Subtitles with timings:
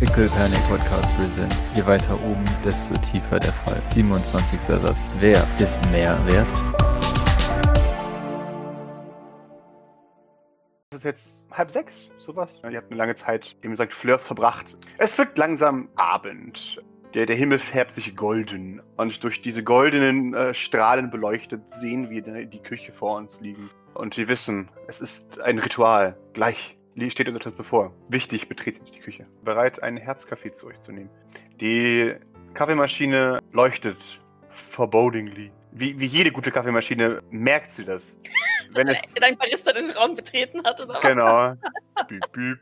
[0.00, 1.70] Pickle Panic Podcast Presents.
[1.74, 3.82] Je weiter oben, desto tiefer der Fall.
[3.86, 4.58] 27.
[4.58, 5.10] Satz.
[5.18, 6.46] Wer ist mehr wert?
[10.90, 12.62] Es ist jetzt halb sechs, sowas.
[12.62, 14.74] Die hat eine lange Zeit, wie gesagt, Flirts verbracht.
[14.96, 16.82] Es wird langsam Abend.
[17.12, 18.80] Der, der Himmel färbt sich golden.
[18.96, 23.68] Und durch diese goldenen äh, Strahlen beleuchtet sehen wir die Küche vor uns liegen.
[23.92, 26.16] Und wir wissen, es ist ein Ritual.
[26.32, 26.79] Gleich
[27.10, 27.94] steht uns etwas bevor.
[28.08, 29.26] Wichtig, betretet die Küche.
[29.42, 31.10] Bereit, einen Herzkaffee zu euch zu nehmen.
[31.60, 32.14] Die
[32.54, 35.52] Kaffeemaschine leuchtet forebodingly.
[35.72, 38.18] Wie, wie jede gute Kaffeemaschine merkt sie das.
[38.74, 41.02] Wenn es Dein Barista den Raum betreten hat, oder was?
[41.02, 41.54] Genau.
[42.08, 42.58] Büb, büb.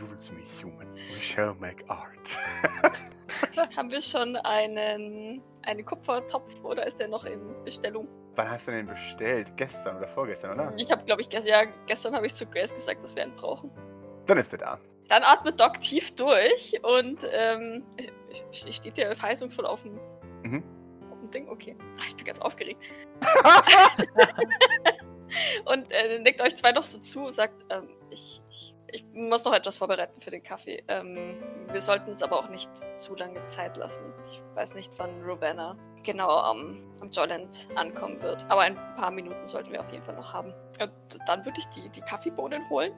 [0.00, 0.77] Use me, human.
[1.18, 2.38] We shall make art.
[3.76, 8.06] Haben wir schon einen, einen Kupfertopf oder ist der noch in Bestellung?
[8.36, 9.50] Wann hast du den bestellt?
[9.56, 10.72] Gestern oder vorgestern, oder?
[10.76, 13.34] Ich habe, glaube ich, gest ja, gestern habe ich zu Grace gesagt, dass wir einen
[13.34, 13.68] brauchen.
[14.26, 14.78] Dann ist er da.
[15.08, 17.82] Dann atmet Doc tief durch und ähm,
[18.52, 19.98] ich- steht der verheißungsvoll auf dem,
[20.44, 20.62] Mhm.
[21.10, 21.48] auf dem Ding.
[21.48, 21.76] Okay.
[22.00, 22.80] Ach, ich bin ganz aufgeregt.
[25.64, 29.44] und äh, nickt euch zwei noch so zu und sagt, ähm, ich, ich, ich muss
[29.44, 30.82] noch etwas vorbereiten für den Kaffee.
[30.88, 34.12] Ähm, wir sollten uns aber auch nicht zu lange Zeit lassen.
[34.24, 38.48] Ich weiß nicht, wann Rowena genau am, am Jolland ankommen wird.
[38.50, 40.54] Aber ein paar Minuten sollten wir auf jeden Fall noch haben.
[40.80, 40.92] Und
[41.26, 42.92] dann würde ich die, die Kaffeebohnen holen,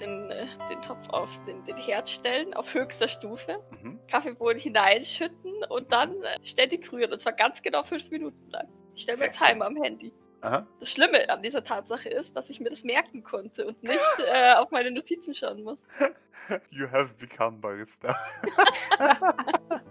[0.00, 4.00] den, äh, den Topf auf den, den Herd stellen, auf höchster Stufe, Mhm.
[4.08, 7.12] Kaffeebohnen hineinschütten und dann äh, ständig rühren.
[7.12, 8.68] Und zwar ganz genau fünf Minuten lang.
[8.94, 10.12] Ich stelle mir Timer am Handy.
[10.42, 10.66] Aha.
[10.78, 14.54] Das Schlimme an dieser Tatsache ist, dass ich mir das merken konnte und nicht äh,
[14.54, 15.86] auf meine Notizen schauen muss.
[16.70, 18.16] You have become Barista.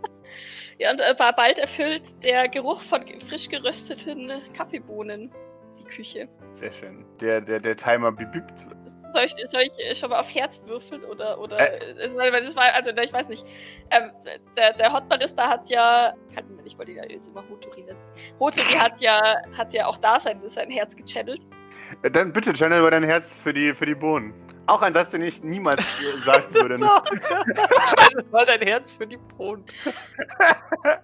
[0.77, 5.31] Ja, und äh, ba- bald erfüllt der Geruch von frisch gerösteten Kaffeebohnen
[5.89, 6.27] Küche.
[6.51, 7.05] Sehr schön.
[7.19, 8.59] Der, der, der Timer bibübt.
[9.11, 12.65] Soll ich, soll ich schon mal auf Herz würfeln oder oder äh, weil das war
[12.73, 13.45] also ich weiß nicht.
[13.91, 14.11] Ähm,
[14.55, 17.83] der der Hot Barista hat ja kann mir nicht, weil die da jetzt immer Hotori
[17.83, 17.99] nennt.
[18.39, 21.41] Hotori hat ja hat ja auch da sein sein Herz gechannelt.
[22.03, 24.33] Äh, Dann bitte, channel über dein Herz für die, für die Bohnen.
[24.67, 25.81] Auch ein Satz, den ich niemals
[26.23, 26.77] sagen würde.
[26.77, 29.65] Mal dein Herz für die Bohnen.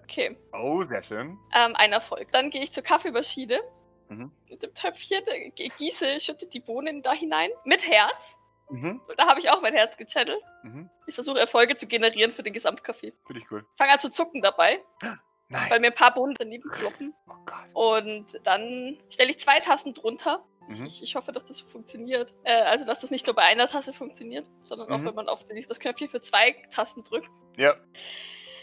[0.03, 1.38] Okay, Oh, sehr schön.
[1.56, 2.31] ähm, ein Erfolg.
[2.31, 3.59] Dann gehe ich zur Kaffeemaschine
[4.09, 4.31] Mhm.
[4.49, 8.38] mit dem Töpfchen, äh, gieße, schütte die Bohnen da hinein mit Herz.
[8.69, 9.01] Mhm.
[9.07, 10.41] Und da habe ich auch mein Herz gechannelt.
[10.63, 10.89] Mhm.
[11.07, 13.13] Ich versuche Erfolge zu generieren für den Gesamtkaffee.
[13.27, 13.63] Finde ich gut.
[13.77, 14.81] Fange an zu zucken dabei,
[15.49, 15.69] Nein.
[15.69, 17.13] weil mir ein paar Bohnen daneben kloppen.
[17.27, 17.65] Oh Gott.
[17.73, 20.44] Und dann stelle ich zwei Tassen drunter.
[20.67, 20.85] Mhm.
[20.88, 22.33] Ich, ich hoffe, dass das funktioniert.
[22.44, 25.05] Äh, also, dass das nicht nur bei einer Tasse funktioniert, sondern auch, Mhm.
[25.05, 27.29] wenn man auf den- das Knöpfchen für zwei Tassen drückt.
[27.57, 27.75] Ja.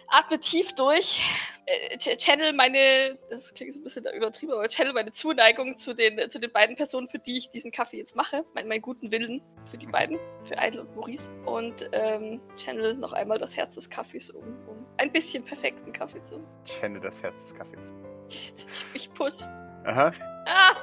[0.08, 1.20] Atme tief durch.
[1.66, 5.94] Äh, ch- channel meine, das klingt jetzt ein bisschen übertrieben, aber channel meine Zuneigung zu
[5.94, 8.44] den, zu den beiden Personen, für die ich diesen Kaffee jetzt mache.
[8.54, 11.30] Mein, meinen guten Willen für die beiden, für Idle und Maurice.
[11.46, 16.20] Und ähm, channel noch einmal das Herz des Kaffees, um, um ein bisschen perfekten Kaffee
[16.22, 16.44] zu.
[16.64, 17.94] Channel das Herz des Kaffees.
[18.28, 19.42] Shit, ich, ich push.
[19.84, 20.10] Aha.
[20.46, 20.74] Ah!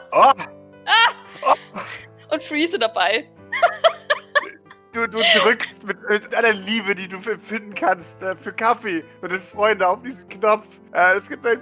[1.46, 1.54] Oh!
[2.32, 3.30] Und freeze dabei.
[4.92, 9.32] Du, du drückst mit, mit aller Liebe, die du empfinden kannst, äh, für Kaffee mit
[9.32, 10.80] den Freunden auf diesen Knopf.
[10.94, 11.62] Äh, es gibt ein.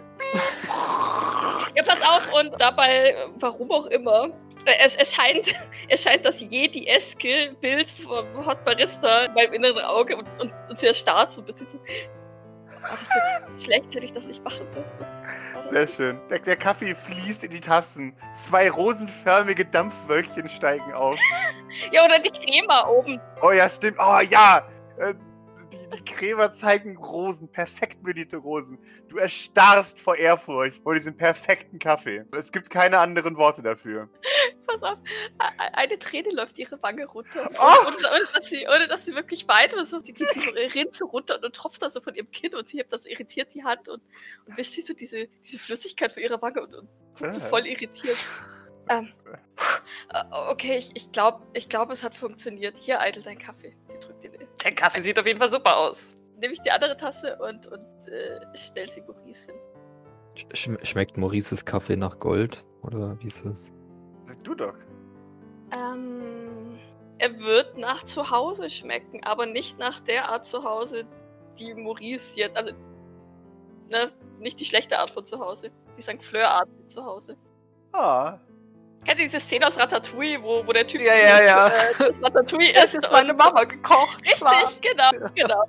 [1.76, 4.30] Ja, pass auf, und dabei, äh, warum auch immer,
[4.66, 5.54] äh, es erscheint,
[5.90, 10.88] erscheint das Jedi-eske Bild vom Hot Barista in meinem inneren Auge und, und, und sie
[10.88, 11.80] erstarrt so ein bisschen so.
[11.80, 13.94] War das jetzt schlecht?
[13.94, 15.17] Hätte ich das nicht machen dürfen?
[15.72, 16.20] Sehr schön.
[16.30, 18.16] Der, der Kaffee fließt in die Tassen.
[18.36, 21.20] Zwei rosenförmige Dampfwölkchen steigen auf.
[21.92, 23.20] Ja, oder die Crema oben.
[23.42, 23.98] Oh ja, stimmt.
[24.00, 24.68] Oh ja.
[24.98, 25.14] Äh,
[25.72, 28.80] die, die Krämer zeigen Rosen, perfekt melierte Rosen.
[29.10, 32.26] Du erstarrst vor Ehrfurcht vor diesem perfekten Kaffee.
[32.32, 34.10] Es gibt keine anderen Worte dafür.
[34.68, 34.98] Pass auf,
[35.74, 37.50] eine Träne läuft ihre Wange runter.
[37.58, 37.88] Oh!
[37.88, 41.06] und, und dass sie, ohne dass sie wirklich weint, so, die, die, die rinnt so
[41.06, 43.64] runter und tropft da so von ihrem Kinn und sie hebt da so irritiert die
[43.64, 44.02] Hand und,
[44.46, 47.46] und wischt sich so diese, diese Flüssigkeit von ihrer Wange und, und guckt so Ah.
[47.46, 48.18] voll irritiert.
[48.90, 49.12] Ähm,
[50.14, 52.78] äh, okay, ich, ich glaube, ich glaub, es hat funktioniert.
[52.78, 53.76] Hier, Eitel, dein Kaffee.
[53.88, 54.32] Sie drückt den.
[54.64, 56.16] Der Kaffee sieht auf jeden Fall super aus.
[56.40, 59.56] Nehme ich die andere Tasse und, und äh, stell sie Maurice hin.
[60.54, 62.63] Sch schmeckt Maurices Kaffee nach Gold?
[62.84, 63.74] Oder wie ist das?
[64.27, 64.74] Sag du doch.
[65.71, 66.77] Ähm,
[67.18, 71.06] er wird nach Zuhause schmecken, aber nicht nach der Art Zuhause,
[71.57, 72.71] die Maurice jetzt, also,
[73.89, 76.21] ne, nicht die schlechte Art von Zuhause, die St.
[76.21, 77.38] Fleur-Art von Zuhause.
[77.94, 78.38] Ah.
[79.06, 81.68] Kennt ihr diese Szene aus Ratatouille, wo, wo der Typ Ja, ja, das, ja.
[81.68, 84.19] Äh, das Ratatouille Das isst ist meine Mama gekocht.
[84.25, 85.12] Richtig, klar.
[85.13, 85.63] genau, genau.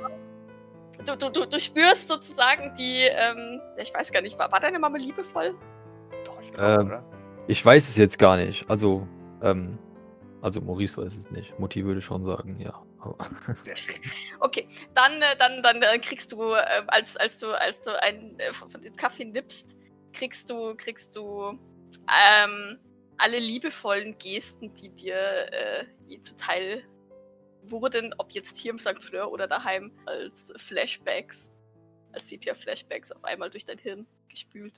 [1.07, 4.59] Du, du, du, du spürst sozusagen die, ähm, ja, ich weiß gar nicht, war, war
[4.59, 5.55] deine Mama liebevoll?
[6.25, 7.05] Doch, ich glaube, Ähm, oder?
[7.49, 8.69] Ich weiß es jetzt gar nicht.
[8.69, 9.09] Also,
[9.43, 9.79] ähm,
[10.43, 11.59] also Maurice weiß es nicht.
[11.59, 12.85] Mutti würde schon sagen, ja.
[14.41, 18.39] Okay, dann, äh, dann, dann äh, kriegst du, äh, als, als du, als du einen
[18.53, 19.79] von von dem Kaffee nippst,
[20.13, 21.59] kriegst du, kriegst du
[22.37, 22.79] ähm,
[23.17, 26.85] alle liebevollen Gesten, die dir äh, je zuteil
[27.63, 29.03] wurden, ob jetzt hier im St.
[29.03, 31.51] Fleur oder daheim, als Flashbacks,
[32.13, 34.75] als Sepia-Flashbacks auf einmal durch dein Hirn gespült.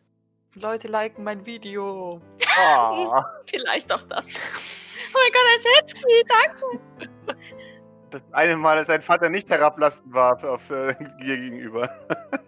[0.55, 2.21] Leute liken mein Video.
[2.59, 4.25] Ah, Vielleicht auch das.
[4.25, 7.37] Oh mein Gott, ein Jetski, danke.
[8.11, 11.89] das eine Mal, dass sein Vater nicht herablassend war auf äh, dir gegenüber.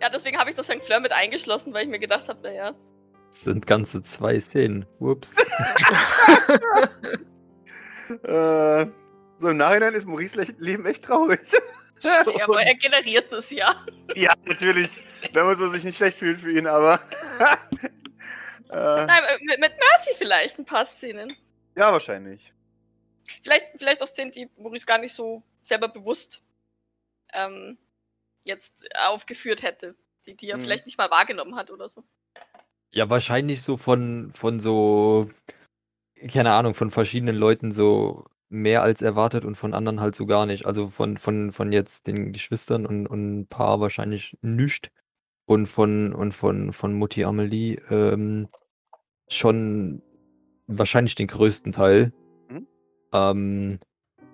[0.00, 0.82] Ja, deswegen habe ich das St.
[0.82, 2.74] Fleur mit eingeschlossen, weil ich mir gedacht habe, naja,
[3.30, 4.84] Es sind ganze zwei Szenen.
[4.98, 5.36] Ups.
[8.24, 8.86] Äh,
[9.36, 11.38] so im Nachhinein ist Maurice Le- Leben echt traurig.
[12.02, 13.74] Ja, aber er generiert es ja.
[14.14, 15.02] ja, natürlich.
[15.32, 17.00] Da muss er sich nicht schlecht fühlen für ihn, aber.
[18.70, 21.32] äh, Nein, mit, mit Mercy vielleicht ein paar Szenen.
[21.76, 22.52] ja, wahrscheinlich.
[23.42, 26.42] Vielleicht, vielleicht auch Szenen, die Maurice gar nicht so selber bewusst
[27.32, 27.78] ähm,
[28.44, 29.94] jetzt aufgeführt hätte.
[30.26, 30.62] Die, die er Mhm.
[30.62, 32.04] vielleicht nicht mal wahrgenommen hat oder so.
[32.90, 35.28] Ja, wahrscheinlich so von, von so,
[36.30, 40.46] keine Ahnung, von verschiedenen Leuten so mehr als erwartet und von anderen halt so gar
[40.46, 40.66] nicht.
[40.66, 44.90] Also von, von, von jetzt den Geschwistern und, und ein paar wahrscheinlich nischt.
[45.44, 48.46] Und von, und von, von Mutti Amelie ähm,
[49.28, 50.02] schon
[50.66, 52.12] wahrscheinlich den größten Teil.
[52.48, 52.66] Mhm.
[53.12, 53.78] Ähm,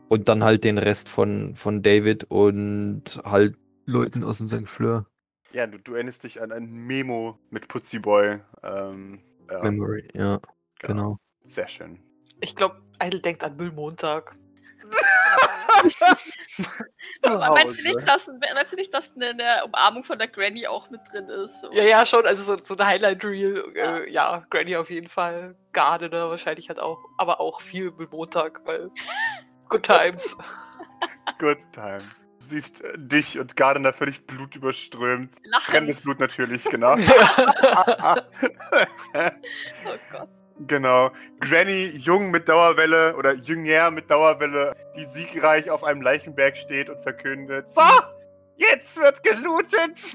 [0.09, 3.57] und dann halt den Rest von, von David und halt
[3.87, 4.69] Leuten aus dem St.
[4.69, 5.07] Fleur.
[5.53, 8.41] Ja, du, du erinnerst dich an ein Memo mit Putzi Boy.
[8.63, 10.41] Ähm, ja, Memory, ja,
[10.79, 11.19] genau.
[11.43, 11.99] Sehr schön.
[12.41, 14.35] Ich glaube, Idle denkt an Müllmontag.
[17.23, 20.67] Aber meinst du nicht, dass, meinst du nicht, dass eine, eine Umarmung von der Granny
[20.67, 21.61] auch mit drin ist?
[21.61, 21.73] So?
[21.73, 22.27] Ja, ja, schon.
[22.27, 23.73] Also so, so ein Highlight-Reel.
[23.75, 23.99] Ja.
[23.99, 25.57] Äh, ja, Granny auf jeden Fall.
[25.73, 26.99] Gardener wahrscheinlich hat auch.
[27.17, 28.91] Aber auch viel Müllmontag, weil.
[29.69, 30.37] Good times.
[31.39, 32.25] Good times.
[32.41, 35.35] Du siehst äh, dich und Gardner völlig blutüberströmt.
[35.45, 35.67] Lachend.
[35.67, 36.95] Fremdes Blut natürlich, genau.
[36.95, 38.15] Oh
[40.11, 40.29] Gott.
[40.67, 41.11] Genau.
[41.41, 47.01] Granny, jung mit Dauerwelle oder jünger mit Dauerwelle, die siegreich auf einem Leichenberg steht und
[47.03, 47.83] verkündet: So,
[48.57, 49.99] jetzt wird gelootet!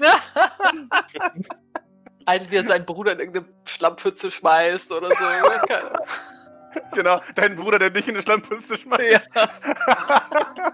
[2.26, 5.24] Einen, wie er seinen Bruder in irgendeine Schlammpfütze schmeißt oder so.
[6.92, 9.28] Genau, dein Bruder, der dich in eine Schlammpfütze schmeißt.
[9.32, 9.48] ja.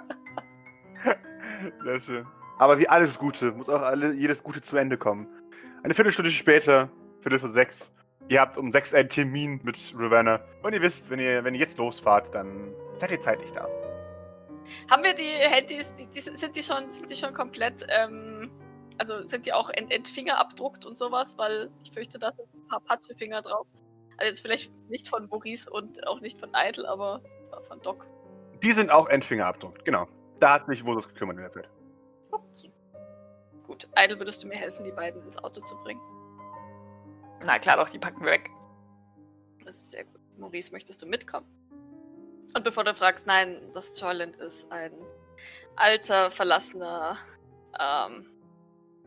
[1.83, 2.27] Sehr schön.
[2.59, 5.27] Aber wie alles Gute, muss auch alle, jedes Gute zu Ende kommen.
[5.83, 6.89] Eine Viertelstunde später,
[7.21, 7.93] Viertel vor sechs,
[8.29, 10.41] ihr habt um sechs einen Termin mit Ravenna.
[10.63, 13.69] Und ihr wisst, wenn ihr, wenn ihr jetzt losfahrt, dann seid ihr zeitlich da.
[14.91, 18.51] Haben wir die Handys, die, die, sind, die schon, sind die schon komplett, ähm,
[18.99, 21.37] also sind die auch ent, entfingerabdruckt und sowas?
[21.39, 23.67] Weil ich fürchte, da sind ein paar Patschefinger drauf.
[24.17, 27.23] Also jetzt vielleicht nicht von Maurice und auch nicht von Idle, aber
[27.67, 28.07] von Doc.
[28.63, 30.07] Die sind auch Endfingerabdruck, genau.
[30.39, 31.69] Da hat sich Vodus gekümmert in der Zeit.
[32.31, 32.73] Okay.
[33.67, 36.01] Gut, Idle, würdest du mir helfen, die beiden ins Auto zu bringen?
[37.45, 38.51] Na klar, doch, die packen wir weg.
[39.65, 40.21] Das ist sehr gut.
[40.39, 41.47] Maurice, möchtest du mitkommen?
[42.55, 44.93] Und bevor du fragst, nein, das Joyland ist ein
[45.77, 47.17] alter, verlassener,
[47.79, 48.27] ähm,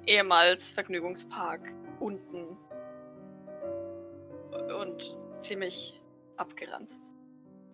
[0.05, 1.61] ehemals Vergnügungspark
[1.99, 2.57] unten
[4.79, 6.01] und ziemlich
[6.37, 7.11] abgeranzt.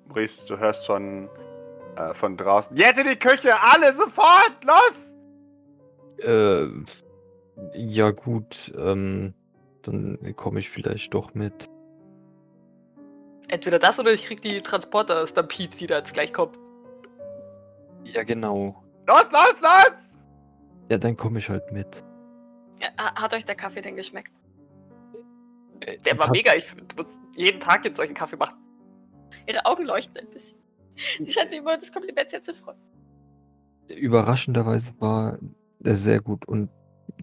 [0.08, 1.30] Maurice, du hörst von,
[1.96, 2.76] äh, von draußen.
[2.76, 5.16] Jetzt in die Küche, alle sofort, los!
[6.18, 6.68] Äh,
[7.74, 9.34] ja gut, ähm,
[9.88, 11.66] dann komme ich vielleicht doch mit.
[13.48, 16.58] Entweder das oder ich krieg die Transporter-Stampede, die da jetzt gleich kommt.
[18.04, 18.84] Ja genau.
[19.08, 20.18] Los, los, los!
[20.90, 22.04] Ja, dann komme ich halt mit.
[22.80, 24.32] Ja, ha- hat euch der Kaffee denn geschmeckt?
[25.82, 26.54] Äh, Der war mega.
[26.56, 28.58] Ich muss jeden Tag jetzt solchen Kaffee machen.
[29.48, 30.60] Ihre Augen leuchten ein bisschen.
[31.20, 32.78] Sie scheint sich über das Kompliment sehr zu freuen.
[33.88, 35.40] Überraschenderweise war
[35.84, 36.70] er sehr gut und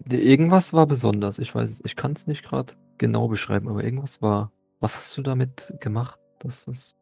[0.09, 1.39] irgendwas war besonders.
[1.39, 4.51] Ich weiß, es- ich kann es nicht gerade genau beschreiben, aber irgendwas war.
[4.79, 6.19] Was hast du damit gemacht?
[6.39, 6.95] Das ist.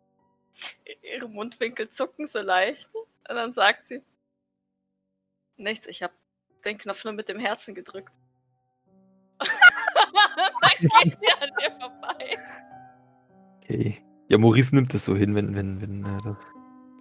[1.01, 2.89] Ihre Mundwinkel zucken so leicht.
[2.93, 4.01] Und dann sagt sie:
[5.57, 6.13] Nichts, ich habe
[6.63, 8.13] den Knopf nur mit dem Herzen gedrückt.
[9.39, 9.49] dann
[11.03, 12.37] geht sie an dir vorbei.
[13.63, 14.01] Okay.
[14.27, 16.37] Ja, Maurice nimmt es so hin, wenn, wenn, wenn äh, das,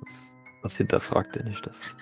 [0.00, 0.36] das.
[0.62, 1.66] Das hinterfragt er nicht.
[1.66, 1.94] Das.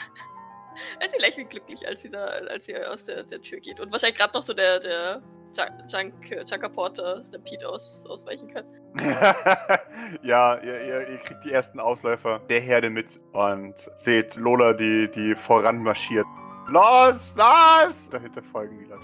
[1.11, 3.81] Sie lächelt glücklich, als sie da, als sie aus der, der Tür geht.
[3.81, 5.23] Und wahrscheinlich gerade noch so der, der
[5.57, 8.65] Junk, Junk, Junker Porter Stampede aus, ausweichen kann.
[10.23, 15.11] ja, ihr, ihr, ihr kriegt die ersten Ausläufer der Herde mit und seht Lola, die,
[15.11, 16.27] die voranmarschiert.
[16.69, 18.09] Los, los!
[18.11, 19.03] Dahinter folgen die Leute.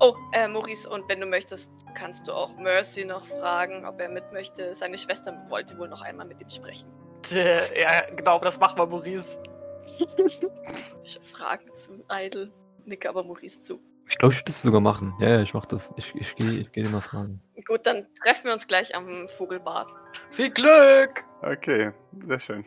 [0.00, 4.08] Oh, äh, Maurice, und wenn du möchtest, kannst du auch Mercy noch fragen, ob er
[4.08, 4.74] mit möchte.
[4.74, 6.88] Seine Schwester wollte wohl noch einmal mit ihm sprechen.
[7.32, 9.38] Äh, Ja, genau, das machen wir, Maurice.
[11.04, 12.52] Ich hab Fragen zu Idle.
[12.84, 13.80] Nicke aber Maurice zu.
[14.08, 15.14] Ich glaube, ich würde das sogar machen.
[15.20, 15.92] Ja, ja, ich mach das.
[15.96, 17.40] Ich, ich gehe ich geh dir mal fragen.
[17.66, 19.90] Gut, dann treffen wir uns gleich am Vogelbad.
[20.30, 21.24] Viel Glück!
[21.42, 21.92] Okay,
[22.26, 22.64] sehr schön.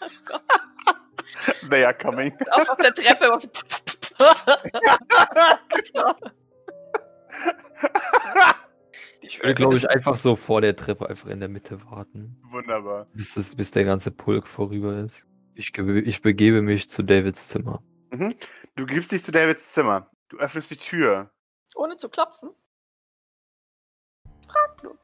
[1.70, 2.32] They are coming.
[2.50, 3.30] Auf, auf der Treppe.
[3.30, 3.48] Was,
[9.20, 13.06] Ich würde, glaube ich, einfach so vor der Treppe einfach in der Mitte warten, Wunderbar.
[13.12, 15.26] bis, das, bis der ganze Pulk vorüber ist.
[15.58, 17.82] Ich, gebe, ich begebe mich zu Davids Zimmer.
[18.74, 20.06] Du gibst dich zu Davids Zimmer.
[20.28, 21.30] Du öffnest die Tür.
[21.74, 22.50] ohne zu klopfen.
[24.48, 24.98] Frag nur.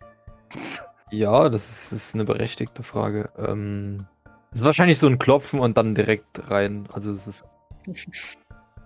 [1.11, 3.31] Ja, das ist, ist eine berechtigte Frage.
[3.37, 4.07] Ähm,
[4.51, 6.89] es ist wahrscheinlich so ein Klopfen und dann direkt rein.
[6.91, 7.45] Also es ist.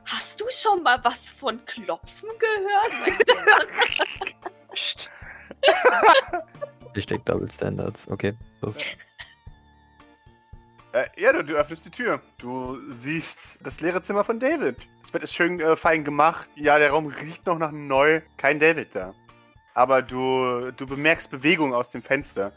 [0.07, 2.93] Hast du schon mal was von Klopfen gehört?
[6.95, 8.09] Ich denke Double Standards.
[8.09, 8.33] Okay,
[8.63, 8.97] los.
[10.97, 12.23] Äh, ja, du, du öffnest die Tür.
[12.39, 14.89] Du siehst das leere Zimmer von David.
[15.03, 16.49] Das Bett ist schön äh, fein gemacht.
[16.55, 18.23] Ja, der Raum riecht noch nach neu.
[18.39, 19.13] Kein David da.
[19.75, 22.51] Aber du, du bemerkst Bewegung aus dem Fenster.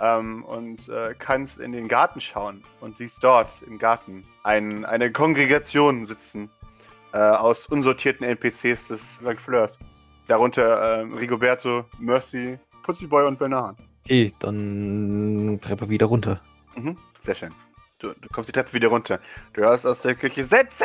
[0.00, 5.12] Ähm, und äh, kannst in den Garten schauen und siehst dort im Garten ein, eine
[5.12, 6.50] Kongregation sitzen
[7.12, 9.40] äh, aus unsortierten NPCs des St.
[9.40, 9.78] Fleurs.
[10.26, 13.78] Darunter ähm, Rigoberto, Mercy, Putzyboy und Bernard.
[14.04, 16.40] Okay, dann Treppe wieder runter.
[16.74, 17.54] Mhm, sehr schön.
[17.98, 19.18] Du, du kommst die Treppe wieder runter.
[19.52, 20.84] Du hörst aus der Küche Sitzen!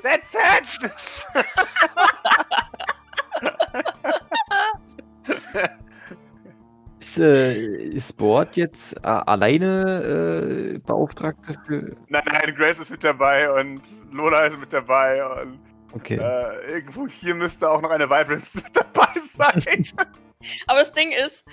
[0.00, 0.38] Sitzen!
[7.00, 7.54] Ist, äh,
[7.90, 11.96] ist Board jetzt äh, alleine äh, Beauftragte für.
[12.08, 15.60] nein, nein, Grace ist mit dabei und Lola ist mit dabei und
[15.92, 16.18] Okay.
[16.20, 19.84] äh, irgendwo hier müsste auch noch eine Vibrance mit dabei sein.
[20.66, 21.46] Aber das Ding ist,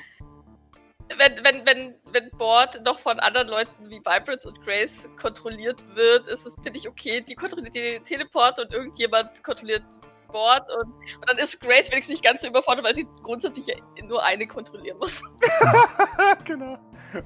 [1.18, 6.28] wenn, wenn, wenn, wenn Board noch von anderen Leuten wie Vibrance und Grace kontrolliert wird,
[6.28, 7.22] ist es, finde ich, okay.
[7.22, 9.84] Die kontrolliert die Teleport und irgendjemand kontrolliert
[10.28, 14.24] Board und, und dann ist Grace wenigstens nicht ganz so überfordert, weil sie grundsätzlich nur
[14.24, 15.24] eine kontrollieren muss.
[16.44, 16.78] genau.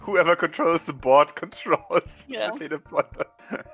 [0.05, 2.51] Whoever controls the board controls Ja.
[2.53, 3.25] the Teleporter.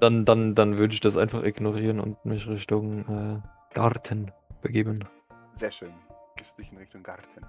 [0.00, 5.08] Dann, dann, dann würde ich das einfach ignorieren und mich Richtung äh, Garten begeben.
[5.52, 5.94] Sehr schön.
[6.36, 7.46] Gibst dich in Richtung Garten.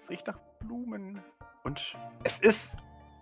[0.00, 1.22] Es riecht nach Blumen.
[1.62, 2.76] Und es ist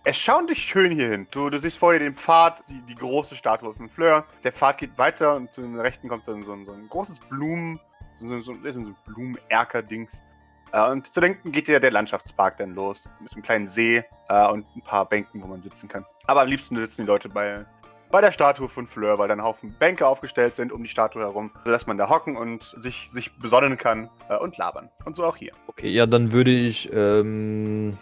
[0.05, 1.27] erstaunlich schön hier hin.
[1.33, 4.25] Du, du siehst vor dir den Pfad, die, die große Statue von Fleur.
[4.45, 7.19] Der Pfad geht weiter und zu den Rechten kommt dann so ein, so ein großes
[7.29, 7.81] Blumen,
[8.21, 10.23] so, so, so ein Blumenerker-Dings.
[10.73, 13.09] Äh, und zu denken geht ja der Landschaftspark dann los.
[13.19, 16.07] Mit einem kleinen See äh, und ein paar Bänken, wo man sitzen kann.
[16.29, 17.67] Aber am liebsten sitzen die Leute bei,
[18.11, 21.23] bei der Statue von Fleur, weil dann ein Haufen Bänke aufgestellt sind um die Statue
[21.23, 24.91] herum, sodass man da hocken und sich, sich besonnen kann äh, und labern.
[25.05, 25.53] Und so auch hier.
[25.67, 27.99] Okay, ja, dann würde ich ähm,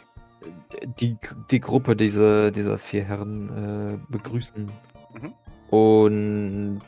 [1.01, 1.17] die,
[1.51, 4.71] die Gruppe dieser, dieser vier Herren äh, begrüßen.
[5.21, 5.35] Mhm.
[5.69, 6.81] Und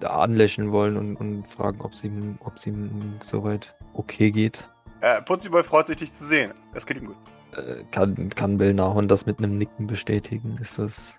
[0.00, 4.68] da anlächeln wollen und, und fragen, ob es ihm, ob es ihm soweit okay geht.
[5.00, 6.52] Äh, Putzyboy freut sich, dich zu sehen.
[6.74, 7.16] Das geht ihm gut.
[7.56, 10.56] Äh, kann, kann Belnahon das mit einem Nicken bestätigen?
[10.60, 11.18] Ist das.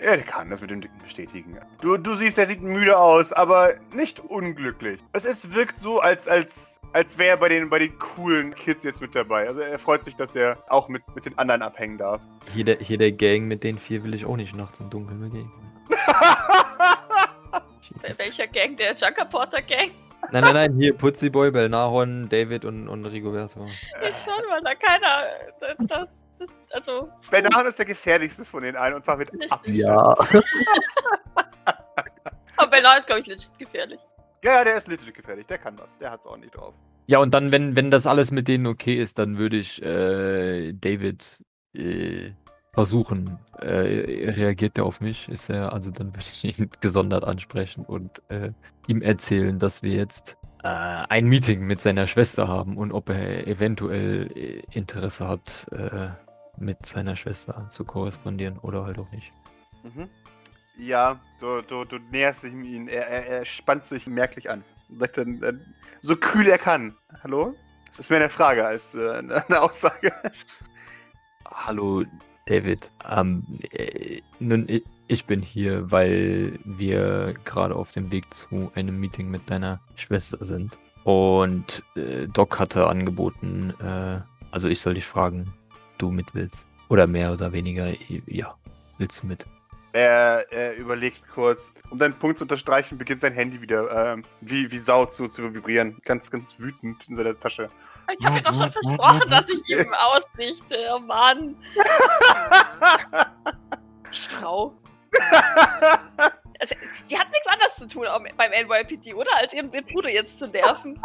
[0.00, 1.58] Ja, der kann das mit dem Dicken bestätigen.
[1.80, 5.00] Du, du siehst, er sieht müde aus, aber nicht unglücklich.
[5.12, 8.84] Es ist, wirkt so, als, als, als wäre er bei den, bei den coolen Kids
[8.84, 9.48] jetzt mit dabei.
[9.48, 12.20] Also er freut sich, dass er auch mit, mit den anderen abhängen darf.
[12.54, 15.20] Hier der, hier der Gang mit den vier will ich auch nicht nachts im Dunkeln
[15.20, 15.50] begegnen.
[18.18, 18.76] Welcher Gang?
[18.76, 19.90] Der Junker Porter Gang?
[20.30, 23.66] Nein, nein, nein, hier Putzyboy, Belnahon, David und, und Rigoberto.
[24.08, 25.24] Ich schon, weil da keiner.
[25.86, 26.06] Da,
[26.38, 29.52] das, also, Benan ist der gefährlichste von den allen und zwar mit Richtig.
[29.52, 29.76] Abstand.
[29.76, 30.14] Ja.
[32.56, 34.00] aber Bernard ist, glaube ich, legit gefährlich.
[34.42, 35.46] ja, ja, der ist legit gefährlich.
[35.46, 35.98] Der kann das.
[35.98, 36.74] Der hat's ordentlich drauf.
[37.06, 40.72] Ja, und dann, wenn, wenn das alles mit denen okay ist, dann würde ich äh,
[40.74, 41.42] David
[41.74, 42.32] äh,
[42.74, 43.38] versuchen.
[43.60, 45.28] Äh, reagiert er auf mich?
[45.28, 48.52] Ist er, also dann würde ich ihn gesondert ansprechen und äh,
[48.86, 53.46] ihm erzählen, dass wir jetzt äh, ein Meeting mit seiner Schwester haben und ob er
[53.46, 56.10] eventuell äh, Interesse hat, äh,
[56.60, 59.32] mit seiner Schwester zu korrespondieren oder halt auch nicht.
[59.82, 60.08] Mhm.
[60.76, 62.88] Ja, du, du, du näherst dich ihm.
[62.88, 64.62] Er, er, er spannt sich merklich an.
[64.96, 65.54] Sagt dann, äh,
[66.00, 66.94] so kühl er kann.
[67.22, 67.54] Hallo?
[67.88, 70.12] Das ist mehr eine Frage als äh, eine Aussage.
[71.50, 72.04] Hallo,
[72.46, 72.90] David.
[73.08, 74.68] Ähm, äh, nun,
[75.08, 80.44] ich bin hier, weil wir gerade auf dem Weg zu einem Meeting mit deiner Schwester
[80.44, 80.78] sind.
[81.04, 85.52] Und äh, Doc hatte angeboten, äh, also ich soll dich fragen,
[85.98, 86.66] du mit willst.
[86.88, 87.92] Oder mehr oder weniger,
[88.26, 88.56] ja,
[88.98, 89.44] willst du mit?
[89.92, 91.72] Er, er überlegt kurz.
[91.90, 95.54] Um deinen Punkt zu unterstreichen, beginnt sein Handy wieder ähm, wie, wie Sau zu, zu
[95.54, 96.00] vibrieren.
[96.04, 97.70] Ganz, ganz wütend in seiner Tasche.
[98.18, 100.76] Ich habe ihm doch schon versprochen, dass ich ihm ausrichte.
[100.94, 101.56] Oh Mann.
[104.12, 104.74] Die Frau.
[106.60, 106.74] Also,
[107.08, 109.30] die hat nichts anderes zu tun auch beim NYPD, oder?
[109.38, 111.00] Als ihren Bruder jetzt zu nerven.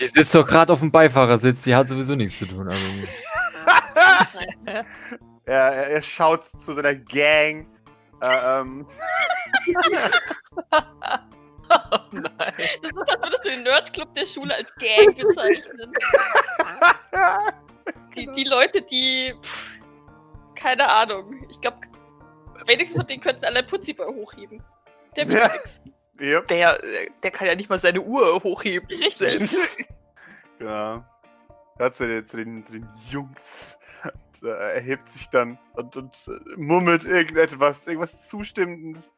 [0.00, 2.68] Die sitzt doch gerade auf dem Beifahrersitz, die hat sowieso nichts zu tun.
[2.68, 2.84] Also.
[3.94, 4.84] Er,
[5.46, 7.66] er, er schaut zu seiner Gang.
[8.20, 8.86] Äh, ähm,
[11.70, 12.28] Oh nein.
[12.36, 15.92] Das ist, als würdest du den Nerdclub der Schule als Gang bezeichnen.
[18.14, 19.34] Die, die Leute, die.
[19.42, 19.70] Pff,
[20.54, 21.44] keine Ahnung.
[21.50, 21.78] Ich glaube,
[22.66, 24.62] wenigstens von denen könnten alle Putziboy hochheben.
[25.16, 25.48] Der will Ja.
[25.48, 25.80] nix.
[26.20, 26.46] yep.
[26.48, 26.78] Der,
[27.22, 28.86] der kann ja nicht mal seine Uhr hochheben.
[28.88, 29.16] Richtig.
[29.16, 29.58] Selbst.
[30.60, 31.04] Ja.
[31.82, 33.76] Ja, zu den, zu den, zu den Jungs.
[34.04, 39.10] Und, äh, er hebt sich dann und, und äh, murmelt irgendetwas, irgendwas Zustimmendes.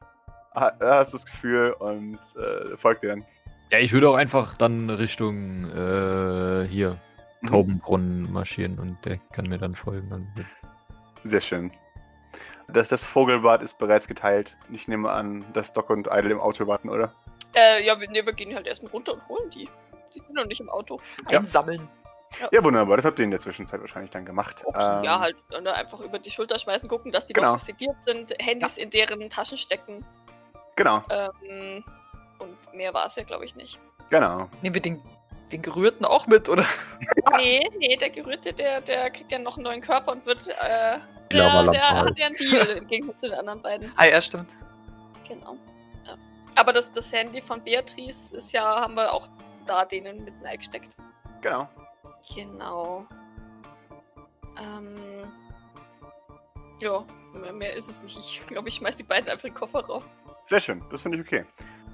[0.54, 3.24] Ha, hast du das Gefühl und äh, folgt dir dann.
[3.70, 6.98] Ja, ich würde auch einfach dann Richtung äh, hier
[7.42, 7.48] Mhm.
[7.48, 10.08] Taubenbrunnen marschieren und der kann mir dann folgen.
[10.08, 10.46] Dann wird-
[11.24, 11.70] Sehr schön.
[12.68, 14.56] Das, das Vogelbad ist bereits geteilt.
[14.72, 17.12] Ich nehme an, dass Doc und Idle im Auto warten, oder?
[17.54, 19.68] Äh, ja, wir, nee, wir gehen halt erstmal runter und holen die.
[20.14, 20.98] Die sind noch nicht im Auto.
[21.28, 21.40] Ja.
[21.40, 21.80] Einsammeln.
[21.80, 22.03] Ja,
[22.60, 22.96] wunderbar.
[22.96, 24.62] Das habt ihr in der Zwischenzeit wahrscheinlich dann gemacht.
[24.64, 27.52] Okay, Ähm, ja, halt ne, einfach über die Schulter schmeißen, gucken, dass die Genau.
[27.52, 30.04] noch sediert sind, Handys in deren Taschen stecken.
[30.76, 31.84] Genau, Ähm,
[32.40, 33.78] und mehr war es ja, glaube ich, nicht.
[34.10, 34.48] genau.
[34.62, 35.00] Nehmen wir den,
[35.52, 36.64] den Gerührten auch mit, oder?
[37.36, 40.98] Nee, nee, der Gerührte, der, der kriegt ja noch einen neuen Körper und wird, äh,
[41.32, 43.92] der, der hat ja einen Deal im Gegensatz zu den anderen beiden.
[43.96, 44.50] Ah ja, stimmt.
[45.26, 45.56] Genau.
[46.06, 46.16] Ja.
[46.56, 49.26] Aber das, das Handy von Beatrice ist ja, haben wir auch
[49.66, 50.94] da denen mit reingesteckt.
[51.40, 51.68] Genau.
[52.34, 53.06] Genau.
[54.62, 54.94] Ähm.
[56.80, 57.04] Ja,
[57.52, 58.16] mehr, ist es nicht.
[58.18, 60.04] Ich glaube, ich schmeiß die beiden einfach in den Kofferraum.
[60.42, 60.84] Sehr schön.
[60.90, 61.44] Das finde ich okay.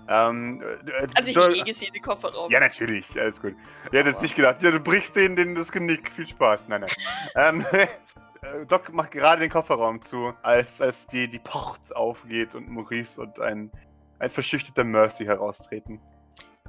[0.08, 2.50] Ähm, äh, Also ich soll- lege sie in den Kofferraum.
[2.50, 3.18] Ja, natürlich.
[3.20, 3.54] Alles gut.
[3.92, 6.10] Ich hätte jetzt nicht gedacht, ja, du brichst denen, denen das Genick.
[6.10, 6.62] Viel Spaß.
[6.68, 6.90] Nein, nein.
[7.36, 7.64] ähm,
[8.42, 13.20] äh, Doc macht gerade den Kofferraum zu, als, als die, die Port aufgeht und Maurice
[13.20, 13.70] und ein,
[14.18, 16.00] ein verschüchterter Mercy heraustreten.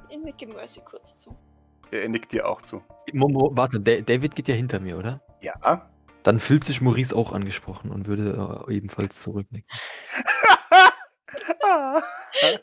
[0.08, 1.36] Ich nicke Mercy kurz zu.
[1.92, 2.82] Er nickt dir auch zu.
[3.12, 5.20] Momo, warte, Da- David geht ja hinter mir, oder?
[5.40, 5.88] Ja.
[6.22, 9.68] Dann fühlt sich Maurice auch angesprochen und würde äh, ebenfalls zurücknicken.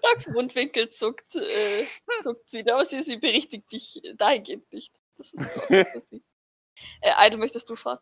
[0.02, 1.86] Docs Mundwinkel zuckt, äh,
[2.24, 4.96] zuckt wieder, aber sie, sie berichtigt dich dahingehend nicht.
[5.18, 6.24] Das ist für sie.
[7.02, 8.00] Äh, Idle, möchtest du fahren?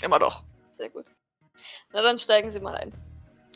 [0.00, 0.44] Immer doch.
[0.70, 1.06] Sehr gut.
[1.92, 2.92] Na dann steigen sie mal ein.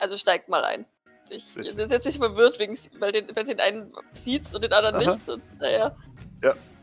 [0.01, 0.87] Also steigt mal ein.
[1.31, 4.73] Ich bin jetzt nicht verwirrt, wegen, weil, den, weil sie den einen sieht und den
[4.73, 5.15] anderen Aha.
[5.15, 5.29] nicht.
[5.29, 5.97] Und, naja.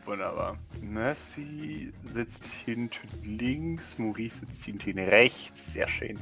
[0.06, 0.58] Wunderbar.
[0.82, 5.73] Mercy sitzt hinten links, Maurice sitzt hinten rechts.
[5.73, 6.19] Sehr schön.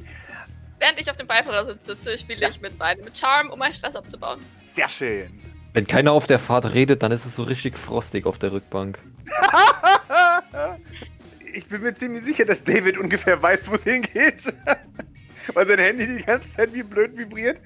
[0.78, 3.96] Während ich auf dem Beifahrersitz sitze, spiele ich mit beiden mit Charm, um meinen Stress
[3.96, 4.40] abzubauen.
[4.64, 5.30] Sehr schön.
[5.72, 8.98] Wenn keiner auf der Fahrt redet, dann ist es so richtig frostig auf der Rückbank.
[11.52, 14.54] Ich bin mir ziemlich sicher, dass David ungefähr weiß, wo es hingeht.
[15.54, 17.58] Weil sein Handy die ganze Zeit wie blöd vibriert.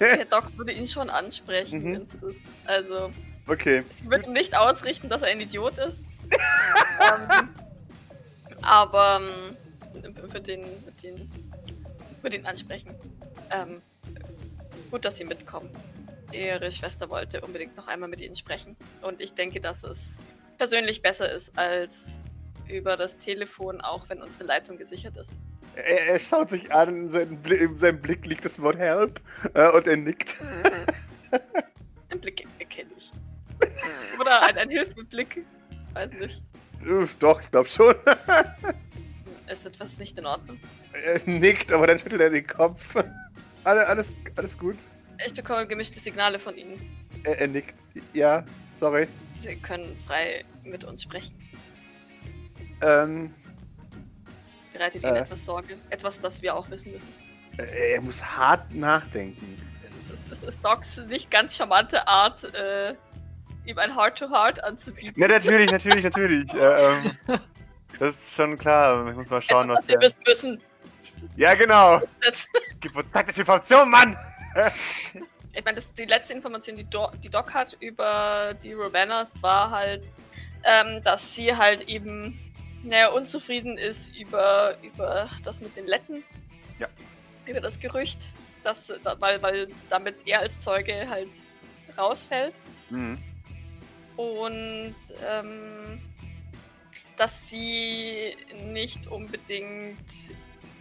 [0.00, 1.92] Der Doc würde ihn schon ansprechen, Mhm.
[1.94, 2.40] wenn es ist.
[2.66, 3.10] Also,
[3.46, 3.82] Okay.
[3.90, 6.04] sie würden nicht ausrichten, dass er ein Idiot ist.
[6.30, 7.48] ähm,
[8.62, 9.20] aber
[10.04, 11.30] ähm, für den, für den,
[12.22, 12.94] für den ansprechen.
[13.50, 13.80] Ähm,
[14.90, 15.70] gut, dass sie mitkommen.
[16.32, 18.76] Ihre Schwester wollte unbedingt noch einmal mit ihnen sprechen.
[19.02, 20.18] Und ich denke, dass es
[20.58, 22.18] persönlich besser ist als
[22.68, 25.32] über das Telefon, auch wenn unsere Leitung gesichert ist.
[25.76, 29.20] Er, er schaut sich an, in seinem, Bli in seinem Blick liegt das Wort Help
[29.54, 30.36] äh, und er nickt.
[32.10, 33.12] Den Blick erkenne ich.
[34.20, 35.44] Oder ein, ein Hilfeblick.
[35.94, 36.42] Weiß nicht.
[37.18, 37.94] Doch, ich glaube schon.
[39.50, 40.58] Ist etwas nicht in Ordnung?
[40.92, 42.96] er nickt, aber dann schüttelt er den Kopf.
[43.64, 44.76] Alle, alles, alles gut.
[45.24, 46.80] Ich bekomme gemischte Signale von Ihnen.
[47.24, 47.74] Er, er nickt.
[48.14, 49.06] Ja, sorry.
[49.38, 51.34] Sie können frei mit uns sprechen.
[52.82, 53.34] Ähm,
[54.80, 55.20] Bereitet Ihnen Äh.
[55.20, 55.76] etwas Sorge?
[55.90, 57.12] Etwas, das wir auch wissen müssen.
[57.58, 59.60] er er muss hart nachdenken.
[60.02, 62.94] Es ist, es ist Docs nicht ganz charmante Art, äh,
[63.66, 65.12] ihm ein Heart-to-Heart anzubieten.
[65.16, 66.54] Na, natürlich, natürlich, natürlich.
[66.54, 67.16] Äh, ähm,
[67.98, 69.06] das ist schon klar.
[69.06, 70.60] Ich muss mal schauen, etwas, was das wir wissen müssen.
[71.36, 72.00] Ja, genau.
[72.80, 74.16] Gib uns Information, Mann!
[75.52, 80.10] ich meine, die letzte Information, die, Do die Doc hat über die Robanas, war halt,
[80.64, 82.38] ähm, dass sie halt eben
[82.82, 86.24] naja, unzufrieden ist über, über das mit den Letten.
[86.78, 86.88] Ja.
[87.46, 91.28] Über das Gerücht, dass, da, weil, weil damit er als Zeuge halt
[91.96, 92.58] rausfällt.
[92.90, 93.18] Mhm.
[94.16, 94.96] Und
[95.30, 96.00] ähm,
[97.16, 100.30] dass sie nicht unbedingt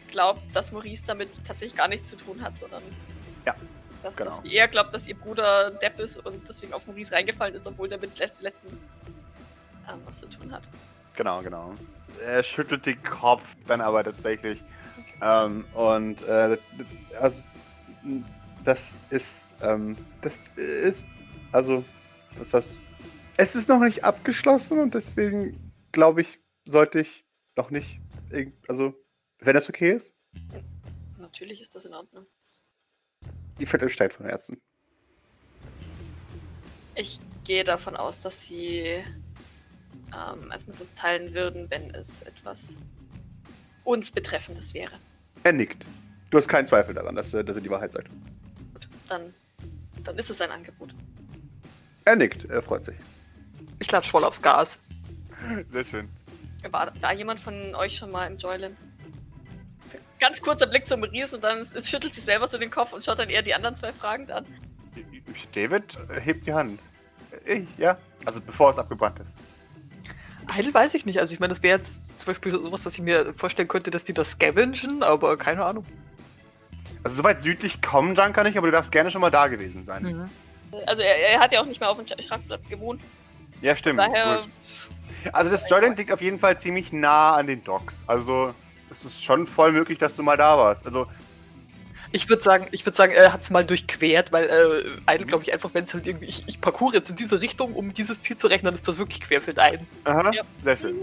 [0.09, 2.81] glaubt, dass Maurice damit tatsächlich gar nichts zu tun hat, sondern
[3.45, 3.55] Ja,
[4.03, 4.29] dass, genau.
[4.29, 7.67] dass sie eher glaubt, dass ihr Bruder Depp ist und deswegen auf Maurice reingefallen ist,
[7.67, 8.77] obwohl der mit Letten
[9.88, 10.63] ähm, was zu tun hat.
[11.19, 11.73] Genau, genau.
[12.23, 14.63] Er schüttelt den Kopf dann aber tatsächlich.
[15.21, 16.58] Ähm, und äh,
[17.19, 17.43] also,
[18.63, 21.03] das ist, ähm, das ist,
[21.51, 21.84] also,
[22.38, 22.79] das was.
[23.36, 25.60] Es ist noch nicht abgeschlossen und deswegen
[25.91, 27.25] glaube ich, sollte ich
[27.58, 27.99] noch nicht,
[28.69, 28.93] also,
[29.39, 30.13] wenn das okay ist,
[31.17, 32.25] Natürlich ist das in Ordnung.
[33.60, 34.62] die fällt im Stein von Herzen.
[36.95, 39.03] Ich gehe davon aus, dass sie
[40.13, 42.80] ähm, es mit uns teilen würden, wenn es etwas
[43.84, 44.91] uns Betreffendes wäre.
[45.43, 45.86] Er nickt.
[46.32, 48.10] Du hast keinen Zweifel daran, dass, er- dass er die Wahrheit sagt.
[48.74, 49.34] Gut, dann,
[50.04, 50.93] dann ist es ein Angebot.
[52.06, 52.95] Er nickt, er freut sich.
[53.80, 54.80] Ich klatsch voll aufs Gas.
[55.67, 56.10] Sehr schön.
[56.72, 58.78] War, war jemand von euch schon mal im Joyland?
[60.19, 62.91] Ganz kurzer Blick zum Maurice und dann es, es schüttelt sich selber so den Kopf
[62.91, 64.45] und schaut dann eher die anderen zwei fragend an.
[65.54, 66.82] David äh, hebt die Hand.
[67.45, 67.98] Ich, ja.
[68.26, 69.38] Also bevor es abgebrannt ist.
[70.53, 71.19] Heidel weiß ich nicht.
[71.19, 74.03] Also ich meine, das wäre jetzt zum Beispiel sowas, was ich mir vorstellen könnte, dass
[74.03, 75.85] die das scavengen, aber keine Ahnung.
[77.03, 79.83] Also so weit südlich kommen Junker nicht, aber du darfst gerne schon mal da gewesen
[79.83, 80.03] sein.
[80.03, 80.29] Mhm.
[80.85, 83.01] Also er, er hat ja auch nicht mehr auf dem Sch- Schachplatz gewohnt.
[83.62, 83.99] Ja, stimmt.
[83.99, 84.43] Daher.
[85.33, 88.03] Also das Joyland liegt auf jeden Fall ziemlich nah an den Docks.
[88.07, 88.53] Also
[88.91, 90.85] es ist schon voll möglich, dass du mal da warst.
[90.85, 91.07] Also
[92.12, 95.43] Ich würde sagen, ich würde sagen, er hat es mal durchquert, weil äh, Idle, glaube
[95.43, 98.22] ich, einfach, wenn es halt irgendwie, ich, ich parkour jetzt in diese Richtung, um dieses
[98.22, 99.86] Ziel zu rechnen, dann ist das wirklich querfeldein.
[100.06, 100.41] aha, Ja.
[100.58, 100.95] sehr schön.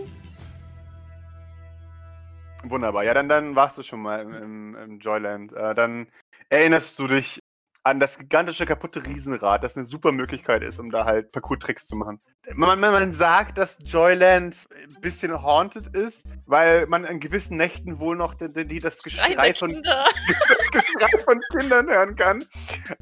[2.64, 3.04] Wunderbar.
[3.04, 5.52] Ja, dann, dann warst du schon mal im, im, im Joyland.
[5.52, 6.08] Äh, dann
[6.48, 7.40] erinnerst du dich
[7.86, 11.94] an das gigantische kaputte Riesenrad, das eine super Möglichkeit ist, um da halt Parcours-Tricks zu
[11.94, 12.20] machen.
[12.54, 18.00] Man, man, man sagt, dass Joyland ein bisschen haunted ist, weil man in gewissen Nächten
[18.00, 22.44] wohl noch die, die, das Schrei Geschrei von das Geschrei von Kindern hören kann,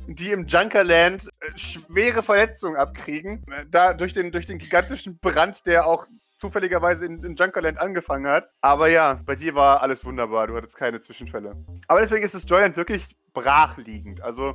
[0.06, 5.64] die im Junkerland äh, schwere Verletzungen abkriegen, äh, da durch den, durch den gigantischen Brand,
[5.64, 8.50] der auch zufälligerweise in, in Junkerland angefangen hat.
[8.60, 11.56] Aber ja, bei dir war alles wunderbar, du hattest keine Zwischenfälle.
[11.88, 14.22] Aber deswegen ist das Joyland wirklich brachliegend.
[14.22, 14.54] Also,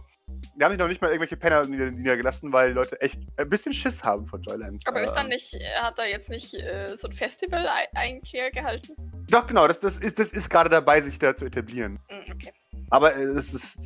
[0.56, 3.74] wir haben sich noch nicht mal irgendwelche Penner nieder- niedergelassen, weil Leute echt ein bisschen
[3.74, 4.82] Schiss haben von Joyland.
[4.88, 8.50] Aber ist Ähm, dann nicht, hat er jetzt nicht äh, so ein Festival ein- Einkehr
[8.52, 8.96] gehalten?
[9.30, 12.00] Doch, genau, das, das ist, das ist gerade dabei, sich da zu etablieren.
[12.10, 12.54] Hm, okay.
[12.90, 13.78] Aber es ist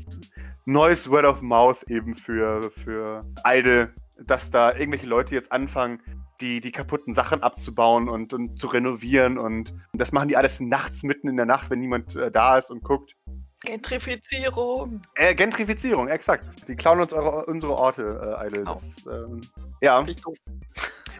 [0.65, 6.01] neues Word of Mouth eben für, für Idle, dass da irgendwelche Leute jetzt anfangen,
[6.39, 9.37] die, die kaputten Sachen abzubauen und, und zu renovieren.
[9.37, 12.69] Und das machen die alles nachts mitten in der Nacht, wenn niemand äh, da ist
[12.69, 13.15] und guckt.
[13.63, 15.01] Gentrifizierung.
[15.15, 16.67] Äh, Gentrifizierung, exakt.
[16.67, 18.59] Die klauen uns eure, unsere Orte, äh, Idle.
[18.59, 18.73] Genau.
[18.73, 19.41] Das, ähm,
[19.81, 20.05] ja,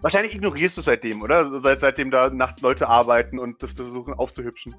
[0.01, 1.59] wahrscheinlich ignorierst du seitdem, oder?
[1.61, 4.75] Seit, seitdem da nachts Leute arbeiten und das versuchen aufzuhübschen.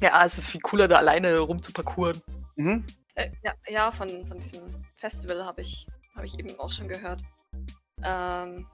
[0.00, 2.20] Ja, es ist viel cooler, da alleine rumzuparkouren.
[2.56, 2.84] Mhm.
[3.14, 4.62] Äh, ja, ja von, von diesem
[4.96, 7.20] Festival habe ich, hab ich eben auch schon gehört.
[8.02, 8.66] Ähm,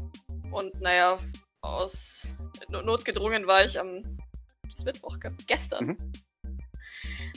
[0.50, 1.18] und naja,
[1.60, 2.34] aus
[2.70, 4.02] No- Not gedrungen war ich am
[4.84, 5.34] Mittwoch, gell?
[5.46, 5.84] gestern.
[5.84, 6.12] Mhm.